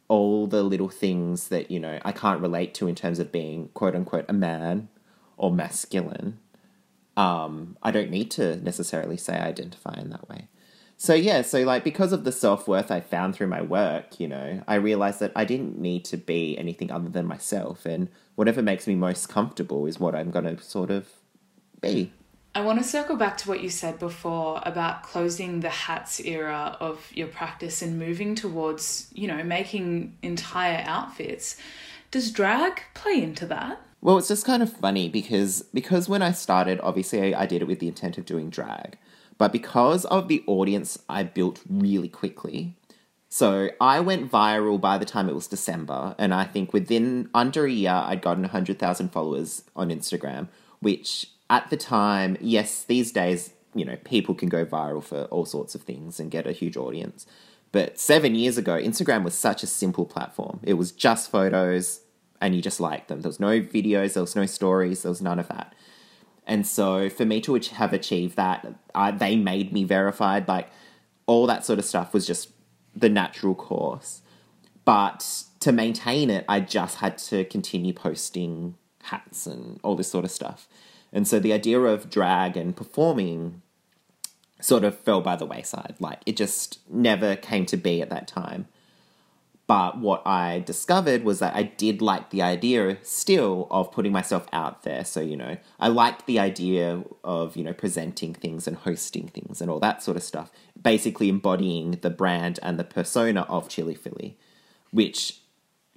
[0.09, 3.69] all the little things that you know I can't relate to in terms of being
[3.69, 4.89] quote unquote a man
[5.37, 6.39] or masculine
[7.19, 10.47] um, I don't need to necessarily say I identify in that way.
[10.95, 14.27] So yeah, so like because of the self worth I found through my work, you
[14.27, 18.61] know, I realized that I didn't need to be anything other than myself, and whatever
[18.61, 21.07] makes me most comfortable is what I'm gonna sort of
[21.81, 22.13] be.
[22.55, 26.75] I want to circle back to what you said before about closing the hats era
[26.79, 31.57] of your practice and moving towards, you know, making entire outfits.
[32.12, 33.79] Does drag play into that?
[34.01, 37.62] Well, it's just kind of funny because because when I started, obviously I, I did
[37.62, 38.97] it with the intent of doing drag,
[39.38, 42.75] but because of the audience I built really quickly,
[43.27, 47.65] so I went viral by the time it was December, and I think within under
[47.65, 50.47] a year I'd gotten hundred thousand followers on Instagram,
[50.79, 55.45] which at the time, yes, these days you know people can go viral for all
[55.45, 57.25] sorts of things and get a huge audience.
[57.71, 60.59] But seven years ago, Instagram was such a simple platform.
[60.63, 62.01] It was just photos,
[62.41, 63.21] and you just liked them.
[63.21, 65.73] There was no videos, there was no stories, there was none of that.
[66.47, 70.47] And so for me to have achieved that, I, they made me verified.
[70.47, 70.69] Like
[71.27, 72.49] all that sort of stuff was just
[72.95, 74.23] the natural course.
[74.83, 80.25] But to maintain it, I just had to continue posting hats and all this sort
[80.25, 80.67] of stuff.
[81.11, 83.61] And so the idea of drag and performing
[84.61, 85.95] sort of fell by the wayside.
[85.99, 88.67] Like it just never came to be at that time.
[89.69, 94.47] But what I discovered was that I did like the idea still of putting myself
[94.51, 95.05] out there.
[95.05, 99.61] So, you know, I liked the idea of, you know, presenting things and hosting things
[99.61, 100.51] and all that sort of stuff.
[100.81, 104.39] Basically embodying the brand and the persona of Chili Philly,
[104.89, 105.39] which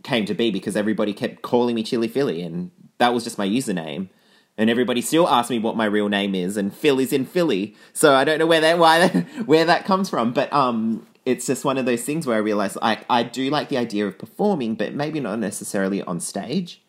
[0.03, 3.49] came to be because everybody kept calling me Chili Philly and that was just my
[3.49, 4.11] username.
[4.59, 7.75] And everybody still asks me what my real name is, and Phil is in Philly,
[7.95, 9.09] so I don't know where that why
[9.47, 10.33] where that comes from.
[10.33, 13.69] But um, it's just one of those things where I realize I, I do like
[13.69, 16.83] the idea of performing, but maybe not necessarily on stage.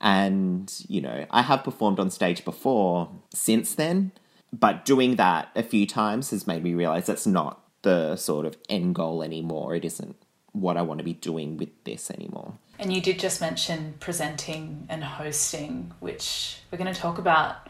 [0.00, 4.12] And, you know, I have performed on stage before since then,
[4.52, 8.56] but doing that a few times has made me realize that's not the sort of
[8.68, 9.74] end goal anymore.
[9.74, 10.16] It isn't
[10.52, 12.54] what I want to be doing with this anymore.
[12.78, 17.68] And you did just mention presenting and hosting, which we're going to talk about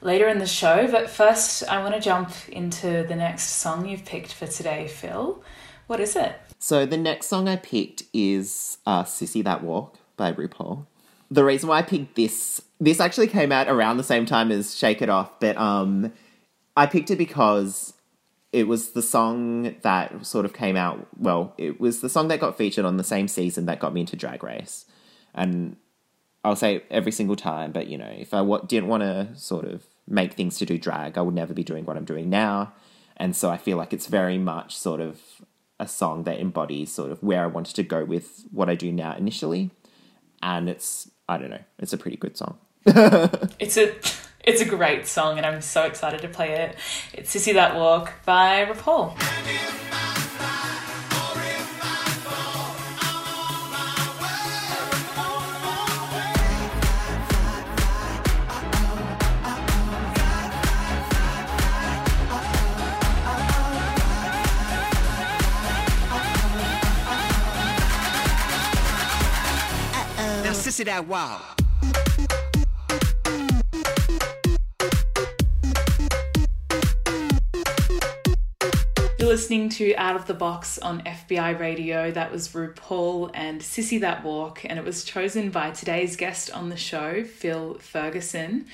[0.00, 0.88] later in the show.
[0.90, 5.42] But first, I want to jump into the next song you've picked for today, Phil.
[5.86, 6.40] What is it?
[6.58, 10.86] So the next song I picked is uh, "Sissy That Walk" by RuPaul.
[11.30, 14.76] The reason why I picked this, this actually came out around the same time as
[14.76, 16.12] "Shake It Off," but um,
[16.76, 17.94] I picked it because
[18.56, 21.06] it was the song that sort of came out.
[21.18, 24.00] Well, it was the song that got featured on the same season that got me
[24.00, 24.86] into Drag Race,
[25.34, 25.76] and
[26.42, 27.70] I'll say every single time.
[27.70, 30.78] But you know, if I w- didn't want to sort of make things to do
[30.78, 32.72] drag, I would never be doing what I'm doing now,
[33.18, 35.20] and so I feel like it's very much sort of
[35.78, 38.90] a song that embodies sort of where I wanted to go with what I do
[38.90, 39.70] now initially,
[40.42, 42.56] and it's I don't know, it's a pretty good song.
[43.58, 43.94] It's a
[44.46, 46.76] it's a great song, and I'm so excited to play it.
[47.12, 49.18] It's Sissy That Walk by RuPaul.
[70.66, 71.55] Sissy That Walk.
[79.36, 82.10] Listening to Out of the Box on FBI Radio.
[82.10, 86.70] That was RuPaul and Sissy That Walk, and it was chosen by today's guest on
[86.70, 88.64] the show, Phil Ferguson.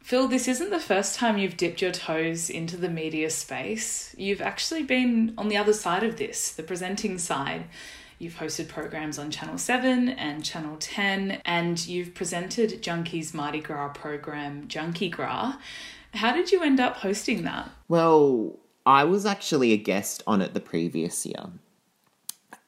[0.00, 4.12] Phil, this isn't the first time you've dipped your toes into the media space.
[4.18, 7.66] You've actually been on the other side of this, the presenting side.
[8.18, 13.90] You've hosted programs on Channel 7 and Channel 10, and you've presented Junkee's Mardi Gras
[13.90, 15.58] program, Junkee Gras.
[16.14, 17.70] How did you end up hosting that?
[17.86, 21.46] Well, I was actually a guest on it the previous year.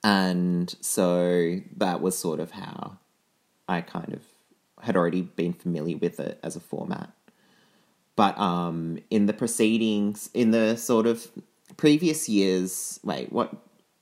[0.02, 2.98] And so that was sort of how
[3.68, 4.22] I kind of
[4.82, 7.10] had already been familiar with it as a format.
[8.16, 11.26] But um, in the proceedings, in the sort of
[11.76, 13.54] previous years, wait, what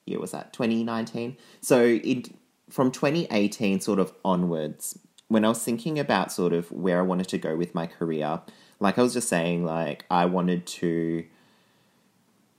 [0.05, 0.53] year was that?
[0.53, 1.37] 2019?
[1.61, 2.25] So in,
[2.68, 4.98] from 2018 sort of onwards,
[5.29, 8.40] when I was thinking about sort of where I wanted to go with my career,
[8.81, 11.25] like I was just saying, like I wanted to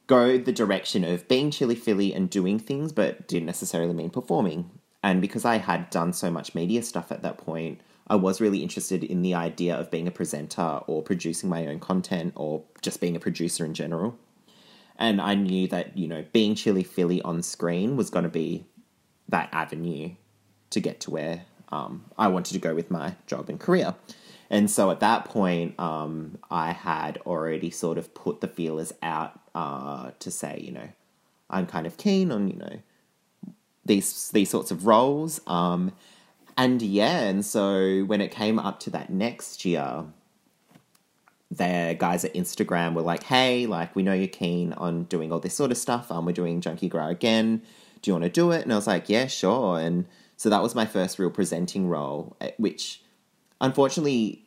[0.08, 4.70] go the direction of being chilly Philly and doing things, but didn't necessarily mean performing.
[5.02, 8.64] And because I had done so much media stuff at that point, I was really
[8.64, 13.00] interested in the idea of being a presenter or producing my own content or just
[13.00, 14.18] being a producer in general.
[14.98, 18.66] And I knew that, you know, being chilly Philly on screen was going to be
[19.30, 20.12] that avenue
[20.70, 23.96] to get to where um, I wanted to go with my job and career.
[24.50, 29.40] And so at that point, um, I had already sort of put the feelers out
[29.56, 30.90] uh, to say, you know,
[31.50, 32.80] I'm kind of keen on, you know,
[33.86, 35.42] these these sorts of roles.
[35.48, 35.92] Um,
[36.58, 40.06] and yeah, and so when it came up to that next year,
[41.50, 45.40] the guys at Instagram were like, "Hey, like we know you're keen on doing all
[45.40, 46.12] this sort of stuff.
[46.12, 47.62] Um, we're doing Junkee Gras again.
[48.02, 50.06] Do you want to do it?" And I was like, "Yeah, sure." And
[50.38, 53.02] so that was my first real presenting role, eh, which
[53.62, 54.46] unfortunately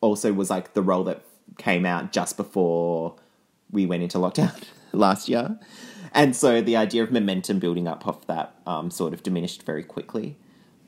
[0.00, 1.24] also was like the role that
[1.58, 3.16] came out just before
[3.72, 5.58] we went into lockdown last year.
[6.12, 9.82] And so the idea of momentum building up off that um, sort of diminished very
[9.82, 10.36] quickly.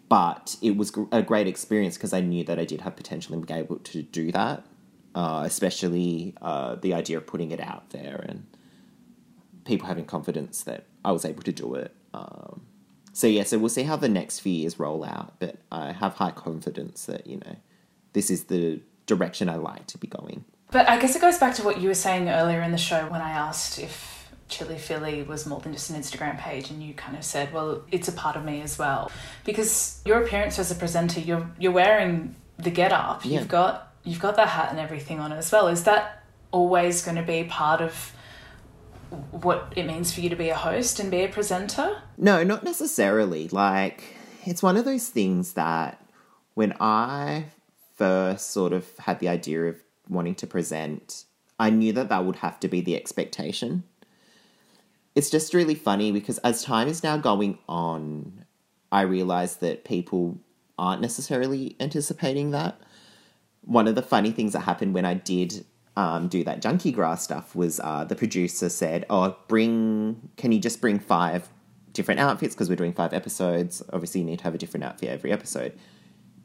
[0.09, 3.40] But it was a great experience because I knew that I did have potential in
[3.40, 4.64] being able to do that,
[5.14, 8.47] uh, especially uh, the idea of putting it out there and
[9.64, 11.94] people having confidence that I was able to do it.
[12.12, 12.66] Um,
[13.12, 16.14] so yeah, so we'll see how the next few years roll out, but I have
[16.14, 17.57] high confidence that you know
[18.12, 20.44] this is the direction I like to be going.
[20.74, 23.06] But I guess it goes back to what you were saying earlier in the show
[23.06, 26.94] when I asked if Chili Philly was more than just an Instagram page, and you
[26.94, 29.08] kind of said, "Well, it's a part of me as well,"
[29.44, 33.38] because your appearance as a presenter, you're you're wearing the get up, Yeah.
[33.38, 35.68] you've got you've got the hat and everything on as well.
[35.68, 38.10] Is that always going to be part of
[39.30, 42.02] what it means for you to be a host and be a presenter?
[42.18, 43.46] No, not necessarily.
[43.46, 46.04] Like, it's one of those things that
[46.54, 47.44] when I
[47.96, 49.76] first sort of had the idea of
[50.09, 51.25] wanting to present,
[51.59, 53.85] I knew that that would have to be the expectation.
[55.14, 58.45] It's just really funny because as time is now going on,
[58.90, 60.38] I realize that people
[60.79, 62.81] aren't necessarily anticipating that.
[63.62, 65.64] One of the funny things that happened when I did
[65.97, 70.59] um, do that Junkee Gras stuff was uh, the producer said, "Oh, bring can you
[70.59, 71.49] just bring five
[71.93, 73.83] different outfits because we're doing five episodes.
[73.93, 75.79] Obviously, you need to have a different outfit every episode."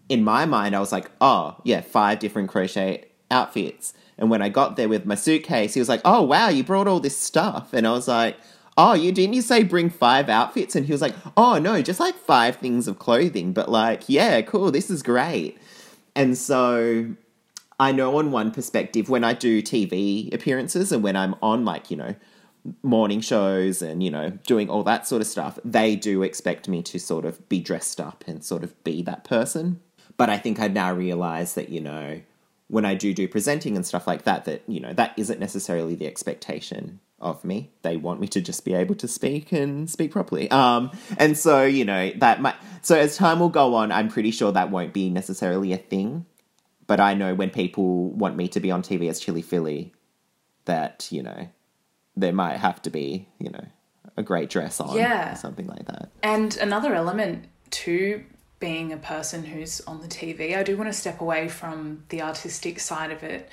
[0.08, 4.50] In my mind, I was like, "Oh, yeah, five different crochet outfits." And when I
[4.50, 7.74] got there with my suitcase, he was like, "Oh, wow, you brought all this stuff,"
[7.74, 8.38] and I was like.
[8.82, 10.74] Oh, you didn't you say bring five outfits?
[10.74, 13.52] And he was like, Oh no, just like five things of clothing.
[13.52, 15.58] But like, yeah, cool, this is great.
[16.16, 17.14] And so
[17.80, 21.90] I know on one perspective, when I do TV appearances and when I'm on like,
[21.90, 22.16] you know,
[22.84, 26.84] morning shows and, you know, doing all that sort of stuff, they do expect me
[26.84, 29.80] to sort of be dressed up and sort of be that person.
[30.18, 32.22] But I think I now realize that, you know,
[32.70, 35.96] when I do do presenting and stuff like that, that, you know, that isn't necessarily
[35.96, 37.72] the expectation of me.
[37.82, 40.50] They want me to just be able to speak and speak properly.
[40.52, 44.32] Um, and so, you know, that might, so as time will go on, I'm pretty
[44.32, 46.26] sure that won't be necessarily a thing.
[46.86, 49.94] But I know when people want me to be on TV as Chili Philly,
[50.66, 51.50] that, you know,
[52.16, 53.66] there might have to be, you know,
[54.16, 55.34] a great dress on Yeah.
[55.34, 56.10] or something like that.
[56.22, 58.24] And another element to
[58.60, 62.22] being a person who's on the TV, I do want to step away from the
[62.22, 63.50] artistic side of it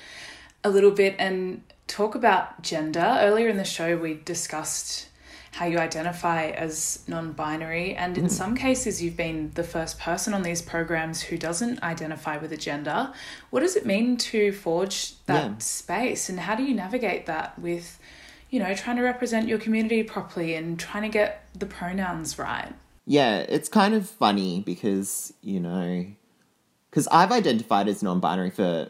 [0.63, 3.17] a little bit and talk about gender.
[3.21, 5.07] Earlier in the show, we discussed
[5.53, 8.29] how you identify as non binary, and in hmm.
[8.29, 12.57] some cases, you've been the first person on these programs who doesn't identify with a
[12.57, 13.11] gender.
[13.49, 15.57] What does it mean to forge that Yeah.
[15.57, 17.99] space, and how do you navigate that with?
[18.49, 22.73] You know, trying to represent your community properly and trying to get the pronouns right.
[23.09, 26.05] Yeah, it's kind of funny because, you know,
[26.89, 28.89] because I've identified as non binary for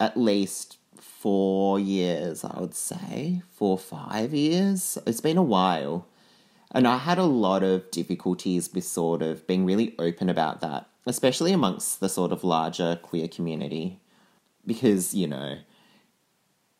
[0.00, 4.96] at least four years, I would say, four, five years.
[5.06, 6.06] It's been a while.
[6.72, 10.88] And I had a lot of difficulties with sort of being really open about that,
[11.04, 14.00] especially amongst the sort of larger queer community.
[14.64, 15.58] Because, you know,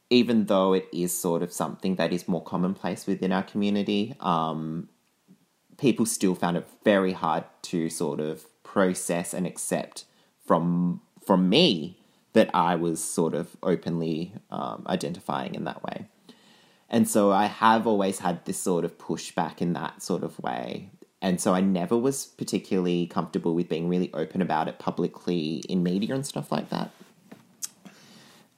[0.08, 4.88] even though it is sort of something that is more commonplace within our community, um,
[5.80, 10.04] people still found it very hard to sort of process and accept
[10.46, 11.96] from from me
[12.32, 16.06] that I was sort of openly um, identifying in that way.
[16.88, 20.90] And so I have always had this sort of pushback in that sort of way.
[21.22, 25.82] And so I never was particularly comfortable with being really open about it publicly in
[25.82, 26.90] media and stuff like that.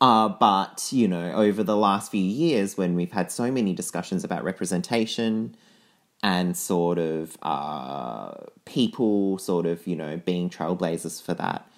[0.01, 4.25] Uh, but, you know, over the last few years, when we've had so many discussions
[4.25, 5.57] about representation
[6.23, 8.33] and sort of uh,
[8.65, 11.69] people sort of, you know, being trailblazers for that,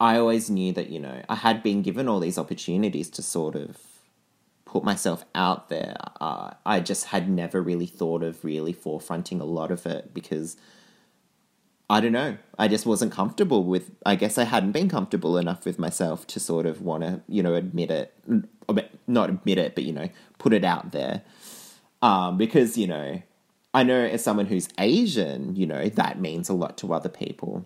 [0.00, 3.54] I always knew that, you know, I had been given all these opportunities to sort
[3.54, 3.78] of
[4.64, 5.96] put myself out there.
[6.20, 10.56] Uh, I just had never really thought of really forefronting a lot of it because
[11.88, 12.38] I don't know.
[12.58, 13.90] I just wasn't comfortable with.
[14.06, 17.42] I guess I hadn't been comfortable enough with myself to sort of want to, you
[17.42, 18.14] know, admit it.
[19.06, 20.08] Not admit it, but you know,
[20.38, 21.20] put it out there.
[22.00, 23.22] Um, because you know,
[23.74, 27.64] I know as someone who's Asian, you know, that means a lot to other people.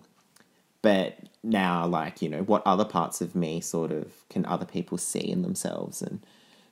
[0.81, 4.97] But now, like you know, what other parts of me sort of can other people
[4.97, 6.19] see in themselves and.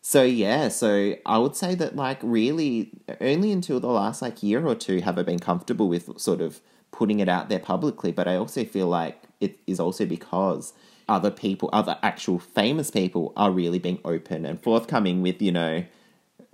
[0.01, 4.63] So yeah, so I would say that like really only until the last like year
[4.67, 6.61] or two have I been comfortable with sort of
[6.91, 10.73] putting it out there publicly, but I also feel like it is also because
[11.09, 15.83] other people, other actual famous people, are really being open and forthcoming with you know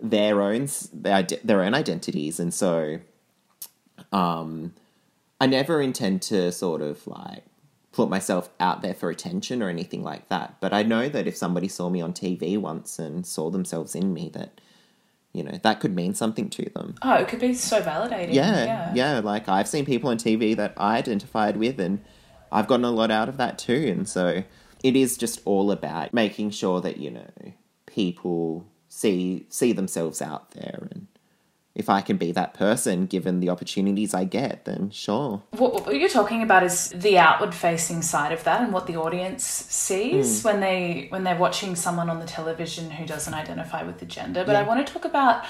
[0.01, 2.99] their own their, their own identities, and so
[4.11, 4.73] um,
[5.39, 7.43] I never intend to sort of like
[7.91, 10.55] put myself out there for attention or anything like that.
[10.61, 14.13] But I know that if somebody saw me on TV once and saw themselves in
[14.13, 14.61] me, that
[15.33, 18.33] you know that could mean something to them Oh, it could be so validating.
[18.33, 18.93] yeah, Yeah.
[18.93, 22.03] yeah like i've seen people on tv that i identified with and
[22.51, 24.43] i've gotten a lot out of that too and so
[24.83, 27.29] it is just all about making sure that you know
[27.85, 30.87] people see see themselves out there.
[30.91, 31.07] And
[31.73, 35.41] if i can be that person given the opportunities i get then sure.
[35.51, 39.45] What, you're talking about is the outward facing side of that and what the audience
[39.45, 40.47] sees hmm.
[40.47, 44.43] when they when they're watching someone on the television who doesn't identify with the gender.
[44.43, 45.45] But I want to talk about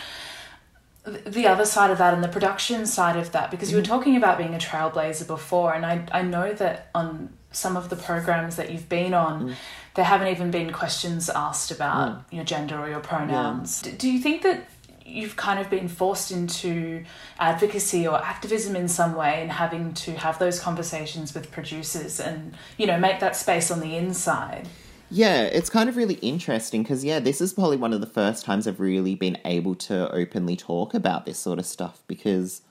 [1.03, 3.91] the other side of that and the production side of that because you were mm-hmm.
[3.91, 7.95] talking about being a trailblazer before and I, I know that on some of the
[7.95, 9.55] programs that you've been on mm.
[9.95, 12.23] There haven't even been questions asked about mm.
[12.31, 13.81] your gender or your pronouns.
[13.81, 14.69] D- do you think that
[15.05, 17.03] you've kind of been forced into
[17.39, 22.53] advocacy or activism in some way and having to have those conversations with producers and
[22.77, 24.67] you know make that space on the inside?
[25.13, 28.45] Yeah, it's kind of really interesting because, yeah, this is probably one of the first
[28.45, 32.61] times I've really been able to openly talk about this sort of stuff because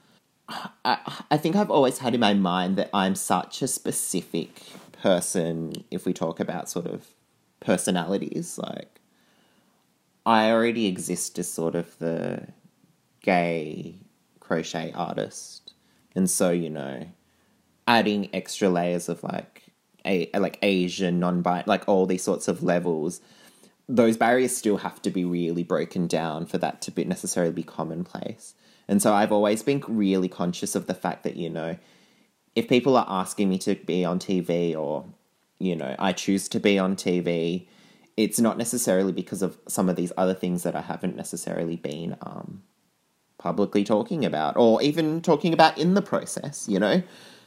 [0.84, 4.62] I, I think I've always had in my mind that I'm such a specific
[5.00, 7.08] person if we talk about sort of
[7.60, 8.58] personalities.
[8.58, 9.00] Like,
[10.26, 12.48] I already exist as sort of the
[13.22, 13.96] gay
[14.38, 15.72] crochet artist.
[16.14, 17.06] And so, you know,
[17.86, 19.62] adding extra layers of like
[20.04, 23.20] a like Asian, non bi like all these sorts of levels,
[23.88, 27.62] those barriers still have to be really broken down for that to be necessarily be
[27.62, 28.54] commonplace.
[28.88, 31.76] And so I've always been really conscious of the fact that, you know,
[32.54, 35.04] if people are asking me to be on TV or,
[35.58, 37.66] you know, I choose to be on TV,
[38.16, 42.16] it's not necessarily because of some of these other things that I haven't necessarily been
[42.22, 42.62] um,
[43.38, 47.02] publicly talking about or even talking about in the process, you know?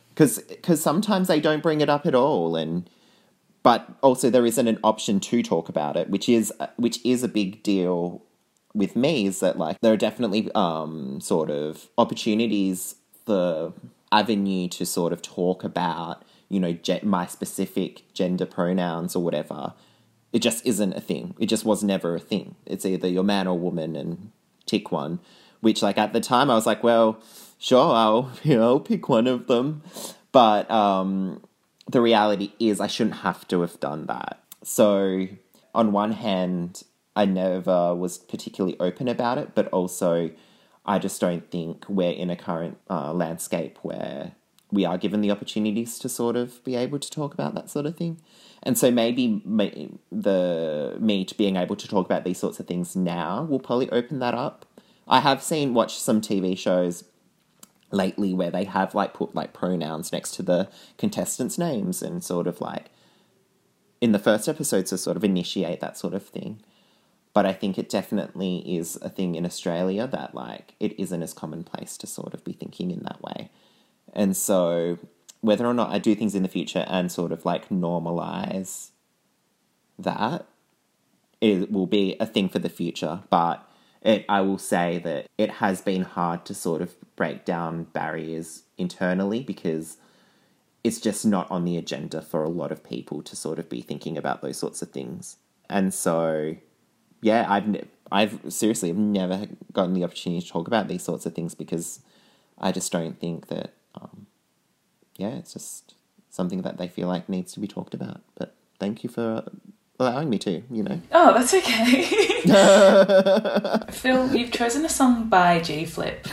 [0.09, 0.41] Because
[0.81, 2.55] sometimes they don't bring it up at all.
[2.55, 2.89] And
[3.63, 7.27] but also there isn't an option to talk about it, which is which is a
[7.27, 8.21] big deal
[8.73, 9.25] with me.
[9.25, 12.95] Is that like there are definitely um, sort of opportunities
[13.25, 13.73] for
[14.13, 19.73] avenue to sort of talk about you know ge- my specific gender pronouns or whatever.
[20.31, 21.35] It just isn't a thing.
[21.37, 22.55] It just was never a thing.
[22.65, 24.31] It's either you're man or woman and
[24.65, 25.19] tick one.
[25.61, 27.19] Which like at the time I was like, well,
[27.59, 29.81] sure, I'll you know pick one of them,
[30.31, 31.41] but um,
[31.89, 34.39] the reality is I shouldn't have to have done that.
[34.63, 35.27] So,
[35.75, 36.83] on one hand,
[37.15, 40.31] I never was particularly open about it, but also
[40.85, 44.33] I just don't think we're in a current uh, landscape where
[44.71, 47.85] we are given the opportunities to sort of be able to talk about that sort
[47.85, 48.19] of thing.
[48.63, 49.41] And so maybe
[50.11, 53.89] the me to being able to talk about these sorts of things now will probably
[53.91, 54.65] open that up.
[55.07, 57.03] I have seen watched some TV shows
[57.91, 62.47] lately where they have like put like pronouns next to the contestants' names and sort
[62.47, 62.87] of like
[64.01, 66.61] in the first episode to sort of initiate that sort of thing.
[67.33, 71.33] But I think it definitely is a thing in Australia that like it isn't as
[71.33, 73.49] commonplace to sort of be thinking in that way.
[74.13, 74.99] And so
[75.41, 78.91] whether or not I do things in the future and sort of like normalize
[79.99, 80.45] that,
[81.41, 83.23] it will be a thing for the future.
[83.29, 83.67] But
[84.01, 88.63] it, I will say that it has been hard to sort of break down barriers
[88.77, 89.97] internally because
[90.83, 93.81] it's just not on the agenda for a lot of people to sort of be
[93.81, 95.37] thinking about those sorts of things.
[95.69, 96.57] And so,
[97.23, 101.55] yeah, I've I've seriously never gotten the opportunity to talk about these sorts of things
[101.55, 102.01] because
[102.59, 104.27] I just don't think that, um,
[105.15, 105.95] yeah, it's just
[106.29, 108.21] something that they feel like needs to be talked about.
[108.35, 109.43] But thank you for
[109.99, 111.01] allowing me to, you know.
[111.11, 112.03] Oh, that's okay.
[113.91, 116.27] Phil, you've chosen a song by G Flip.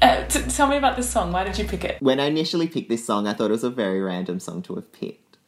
[0.00, 1.32] Uh, t- tell me about this song.
[1.32, 2.00] Why did you pick it?
[2.00, 4.74] When I initially picked this song, I thought it was a very random song to
[4.76, 5.38] have picked.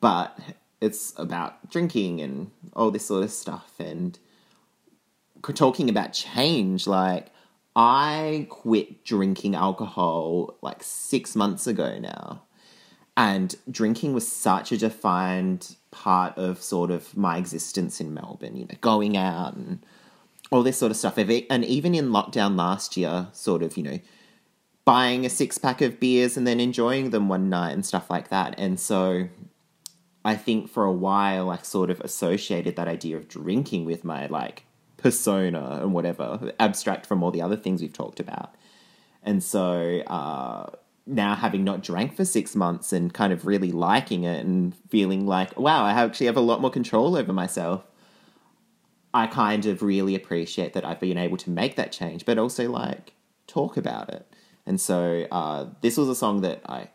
[0.00, 0.38] But
[0.80, 4.18] it's about drinking and all this sort of stuff and
[5.52, 6.86] talking about change.
[6.86, 7.28] Like,
[7.76, 12.42] I quit drinking alcohol like six months ago now.
[13.16, 18.64] And drinking was such a defined part of sort of my existence in Melbourne, you
[18.64, 19.84] know, going out and
[20.50, 21.16] all this sort of stuff.
[21.16, 24.00] And even in lockdown last year, sort of, you know,
[24.84, 28.28] buying a six pack of beers and then enjoying them one night and stuff like
[28.28, 28.54] that.
[28.58, 29.28] And so
[30.24, 34.26] I think for a while I sort of associated that idea of drinking with my
[34.26, 34.64] like
[35.04, 38.54] persona and whatever, abstract from all the other things we've talked about.
[39.22, 40.70] And so uh,
[41.06, 45.26] now having not drank for six months and kind of really liking it and feeling
[45.26, 47.84] like, wow, I actually have a lot more control over myself.
[49.12, 52.70] I kind of really appreciate that I've been able to make that change, but also
[52.70, 53.12] like
[53.46, 54.26] talk about it.
[54.64, 56.88] And so uh, this was a song that I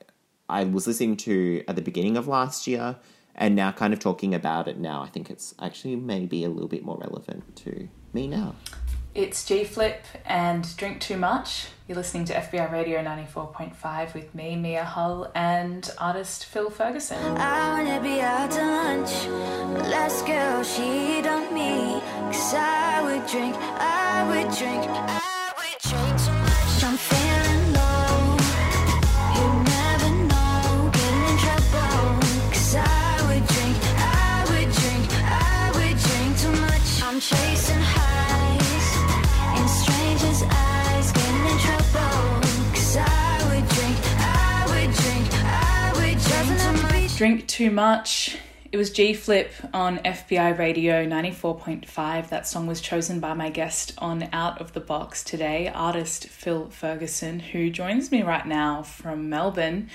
[0.50, 2.96] I was listening to at the beginning of last year,
[3.36, 5.04] and now kind of talking about it now.
[5.04, 8.56] I think it's actually maybe a little bit more relevant to me now.
[9.16, 11.68] It's G Flip and Drink Too Much.
[11.88, 17.18] You're listening to FBI Radio 94.5 with me, Mia Hull, and artist Phil Ferguson.
[17.38, 19.10] I wanna be out to lunch.
[19.74, 22.00] but Last girl, she on me.
[22.32, 25.19] Cause I would drink, I would drink, I
[47.20, 48.38] Drink Too Much.
[48.72, 52.30] It was G Flip on FBI Radio 94.5.
[52.30, 56.70] That song was chosen by my guest on Out of the Box today, artist Phil
[56.70, 59.90] Ferguson, who joins me right now from Melbourne.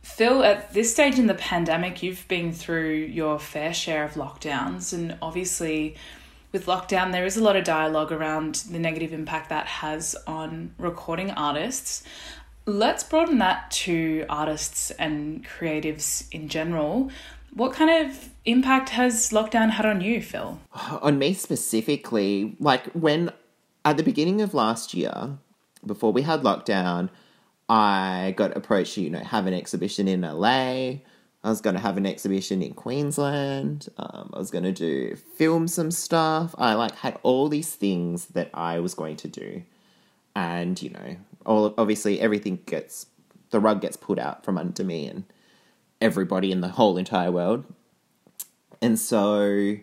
[0.00, 4.94] Phil, at this stage in the pandemic, you've been through your fair share of lockdowns,
[4.94, 5.94] and obviously,
[6.52, 10.74] with lockdown, there is a lot of dialogue around the negative impact that has on
[10.78, 12.02] recording artists.
[12.68, 17.10] Let's broaden that to artists and creatives in general.
[17.54, 20.60] What kind of impact has lockdown had on you, Phil?
[21.00, 23.30] on me specifically, like when
[23.84, 25.38] at the beginning of last year,
[25.86, 27.08] before we had lockdown,
[27.68, 30.98] I got approached to, you know, have an exhibition in LA.
[31.44, 33.88] I was going to have an exhibition in Queensland.
[33.96, 36.52] Um, I was going to do film some stuff.
[36.58, 39.62] I like had all these things that I was going to do,
[40.34, 43.06] and you know, all obviously everything gets
[43.50, 45.24] the rug gets put out from under me and
[46.00, 47.64] everybody in the whole entire world.
[48.82, 49.76] And so,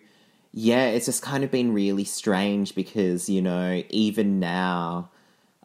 [0.52, 5.10] yeah, it's just kind of been really strange because, you know, even now,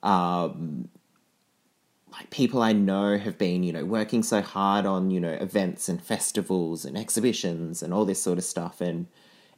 [0.02, 0.88] um,
[2.12, 5.88] like people I know have been, you know, working so hard on, you know, events
[5.88, 8.80] and festivals and exhibitions and all this sort of stuff.
[8.80, 9.06] And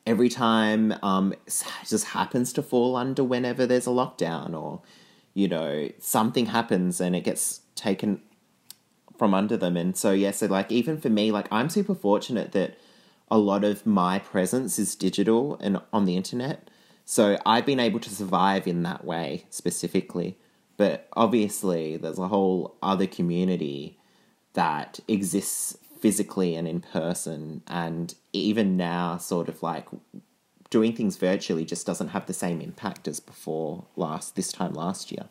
[0.04, 4.80] every time um, it just happens to fall under whenever there's a lockdown or,
[5.34, 8.20] you know, something happens and it gets taken
[9.16, 9.76] from under them.
[9.76, 12.76] And so, yeah, so like even for me, like I'm super fortunate that
[13.30, 16.68] a lot of my presence is digital and on the internet.
[17.04, 20.38] So I've been able to survive in that way specifically.
[20.76, 23.98] But obviously, there's a whole other community
[24.54, 27.62] that exists physically and in person.
[27.66, 29.86] And even now, sort of like
[30.70, 35.10] doing things virtually just doesn't have the same impact as before last this time last
[35.12, 35.28] year.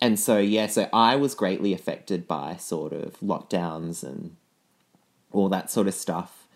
[0.00, 4.36] And so yeah, so I was greatly affected by sort of lockdowns and
[5.32, 6.46] all that sort of stuff.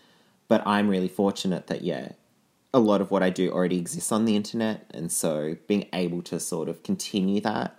[0.49, 2.13] But I'm really fortunate that yeah,
[2.75, 6.23] a lot of what I do already exists on the internet, and so being able
[6.23, 7.79] to sort of continue that,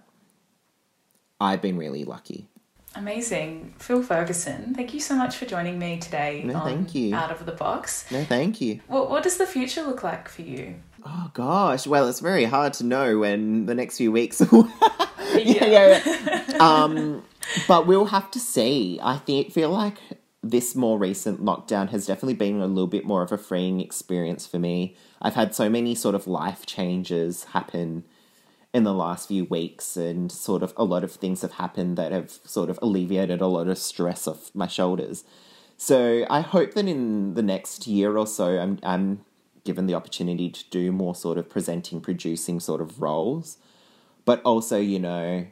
[1.40, 2.48] I've been really lucky.
[2.96, 3.74] Amazing.
[3.80, 7.16] Phil Ferguson, thank you so much for joining me today No, on thank you.
[7.16, 8.10] Out of the Box.
[8.12, 8.82] No, thank you.
[8.88, 10.76] What, what does the future look like for you?
[11.06, 14.42] Oh gosh, well, it's very hard to know when the next few weeks.
[14.52, 16.58] yeah, yeah, yeah.
[16.60, 17.24] um,
[17.68, 19.00] but we'll have to see.
[19.02, 19.98] I think feel like
[20.44, 24.46] this more recent lockdown has definitely been a little bit more of a freeing experience
[24.46, 24.96] for me.
[25.22, 28.04] I've had so many sort of life changes happen
[28.74, 32.12] in the last few weeks, and sort of a lot of things have happened that
[32.12, 35.24] have sort of alleviated a lot of stress off my shoulders.
[35.78, 39.26] So I hope that in the next year or so, I'm I'm
[39.64, 43.58] given the opportunity to do more sort of presenting, producing sort of roles,
[44.26, 45.46] but also you know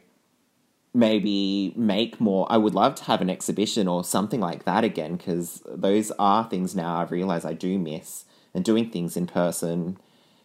[0.94, 2.46] maybe make more.
[2.50, 6.48] I would love to have an exhibition or something like that again because those are
[6.48, 9.98] things now I've realized I do miss and doing things in person,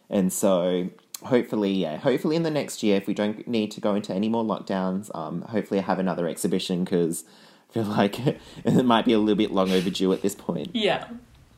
[0.08, 0.90] and so
[1.24, 4.28] hopefully, yeah, hopefully in the next year, if we don't need to go into any
[4.28, 7.24] more lockdowns, um, hopefully I have another exhibition because
[7.70, 8.18] I feel like
[8.64, 10.70] it might be a little bit long overdue at this point.
[10.74, 11.08] Yeah.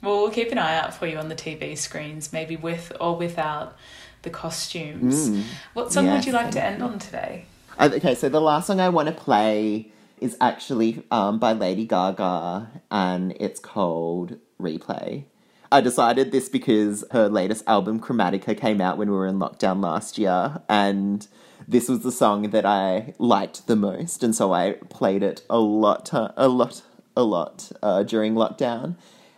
[0.02, 3.16] Well, we'll keep an eye out for you on the TV screens, maybe with or
[3.16, 3.76] without
[4.22, 5.44] the costumes.
[5.74, 7.44] What song would you like to end on today?
[7.78, 9.90] Okay, so the last song I want to play
[10.20, 15.24] is actually um, by Lady Gaga, and it's called Replay.
[15.72, 19.80] I decided this because her latest album, Chromatica, came out when we were in lockdown
[19.80, 21.26] last year, and
[21.68, 25.60] this was the song that I liked the most, and so I played it a
[25.60, 26.82] lot, a lot,
[27.16, 28.96] a lot uh, during lockdown.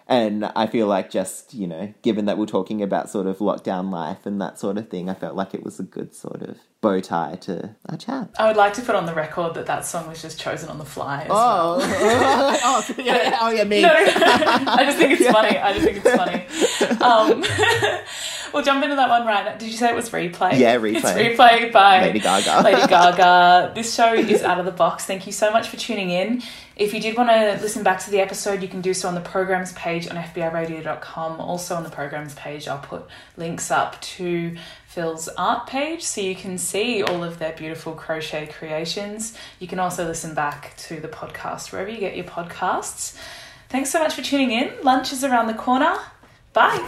[0.09, 3.91] And I feel like just, you know, given that we're talking about sort of lockdown
[3.91, 6.59] life and that sort of thing, I felt like it was a good sort of
[6.83, 8.29] bow tie to our chat.
[8.39, 10.79] I would like to put on the record that that song was just chosen on
[10.79, 11.23] the fly.
[11.23, 11.79] As well.
[11.81, 13.83] Oh, oh, so yeah, oh yeah, me.
[13.83, 15.57] No, I just think it's funny.
[15.57, 17.01] I just think it's funny.
[17.01, 17.45] Um,
[18.53, 19.57] we'll jump into that one right now.
[19.57, 20.59] Did you say it was replay?
[20.59, 20.97] Yeah, replay.
[20.97, 21.37] It's Replay.
[21.37, 22.63] replay by Lady Gaga.
[22.63, 23.73] Lady Gaga.
[23.75, 25.05] This show is out of the box.
[25.07, 26.43] Thank you so much for tuning in.
[26.75, 29.15] If you did want to listen back to the episode, you can do so on
[29.15, 31.39] the programs page on FBIRadio.com.
[31.41, 33.05] Also on the programs page, I'll put
[33.37, 34.57] links up to
[34.93, 39.35] Phil's art page so you can see all of their beautiful crochet creations.
[39.59, 43.17] You can also listen back to the podcast wherever you get your podcasts.
[43.71, 44.71] Thanks so much for tuning in.
[44.83, 45.97] Lunch is around the corner.
[46.53, 46.79] Bye.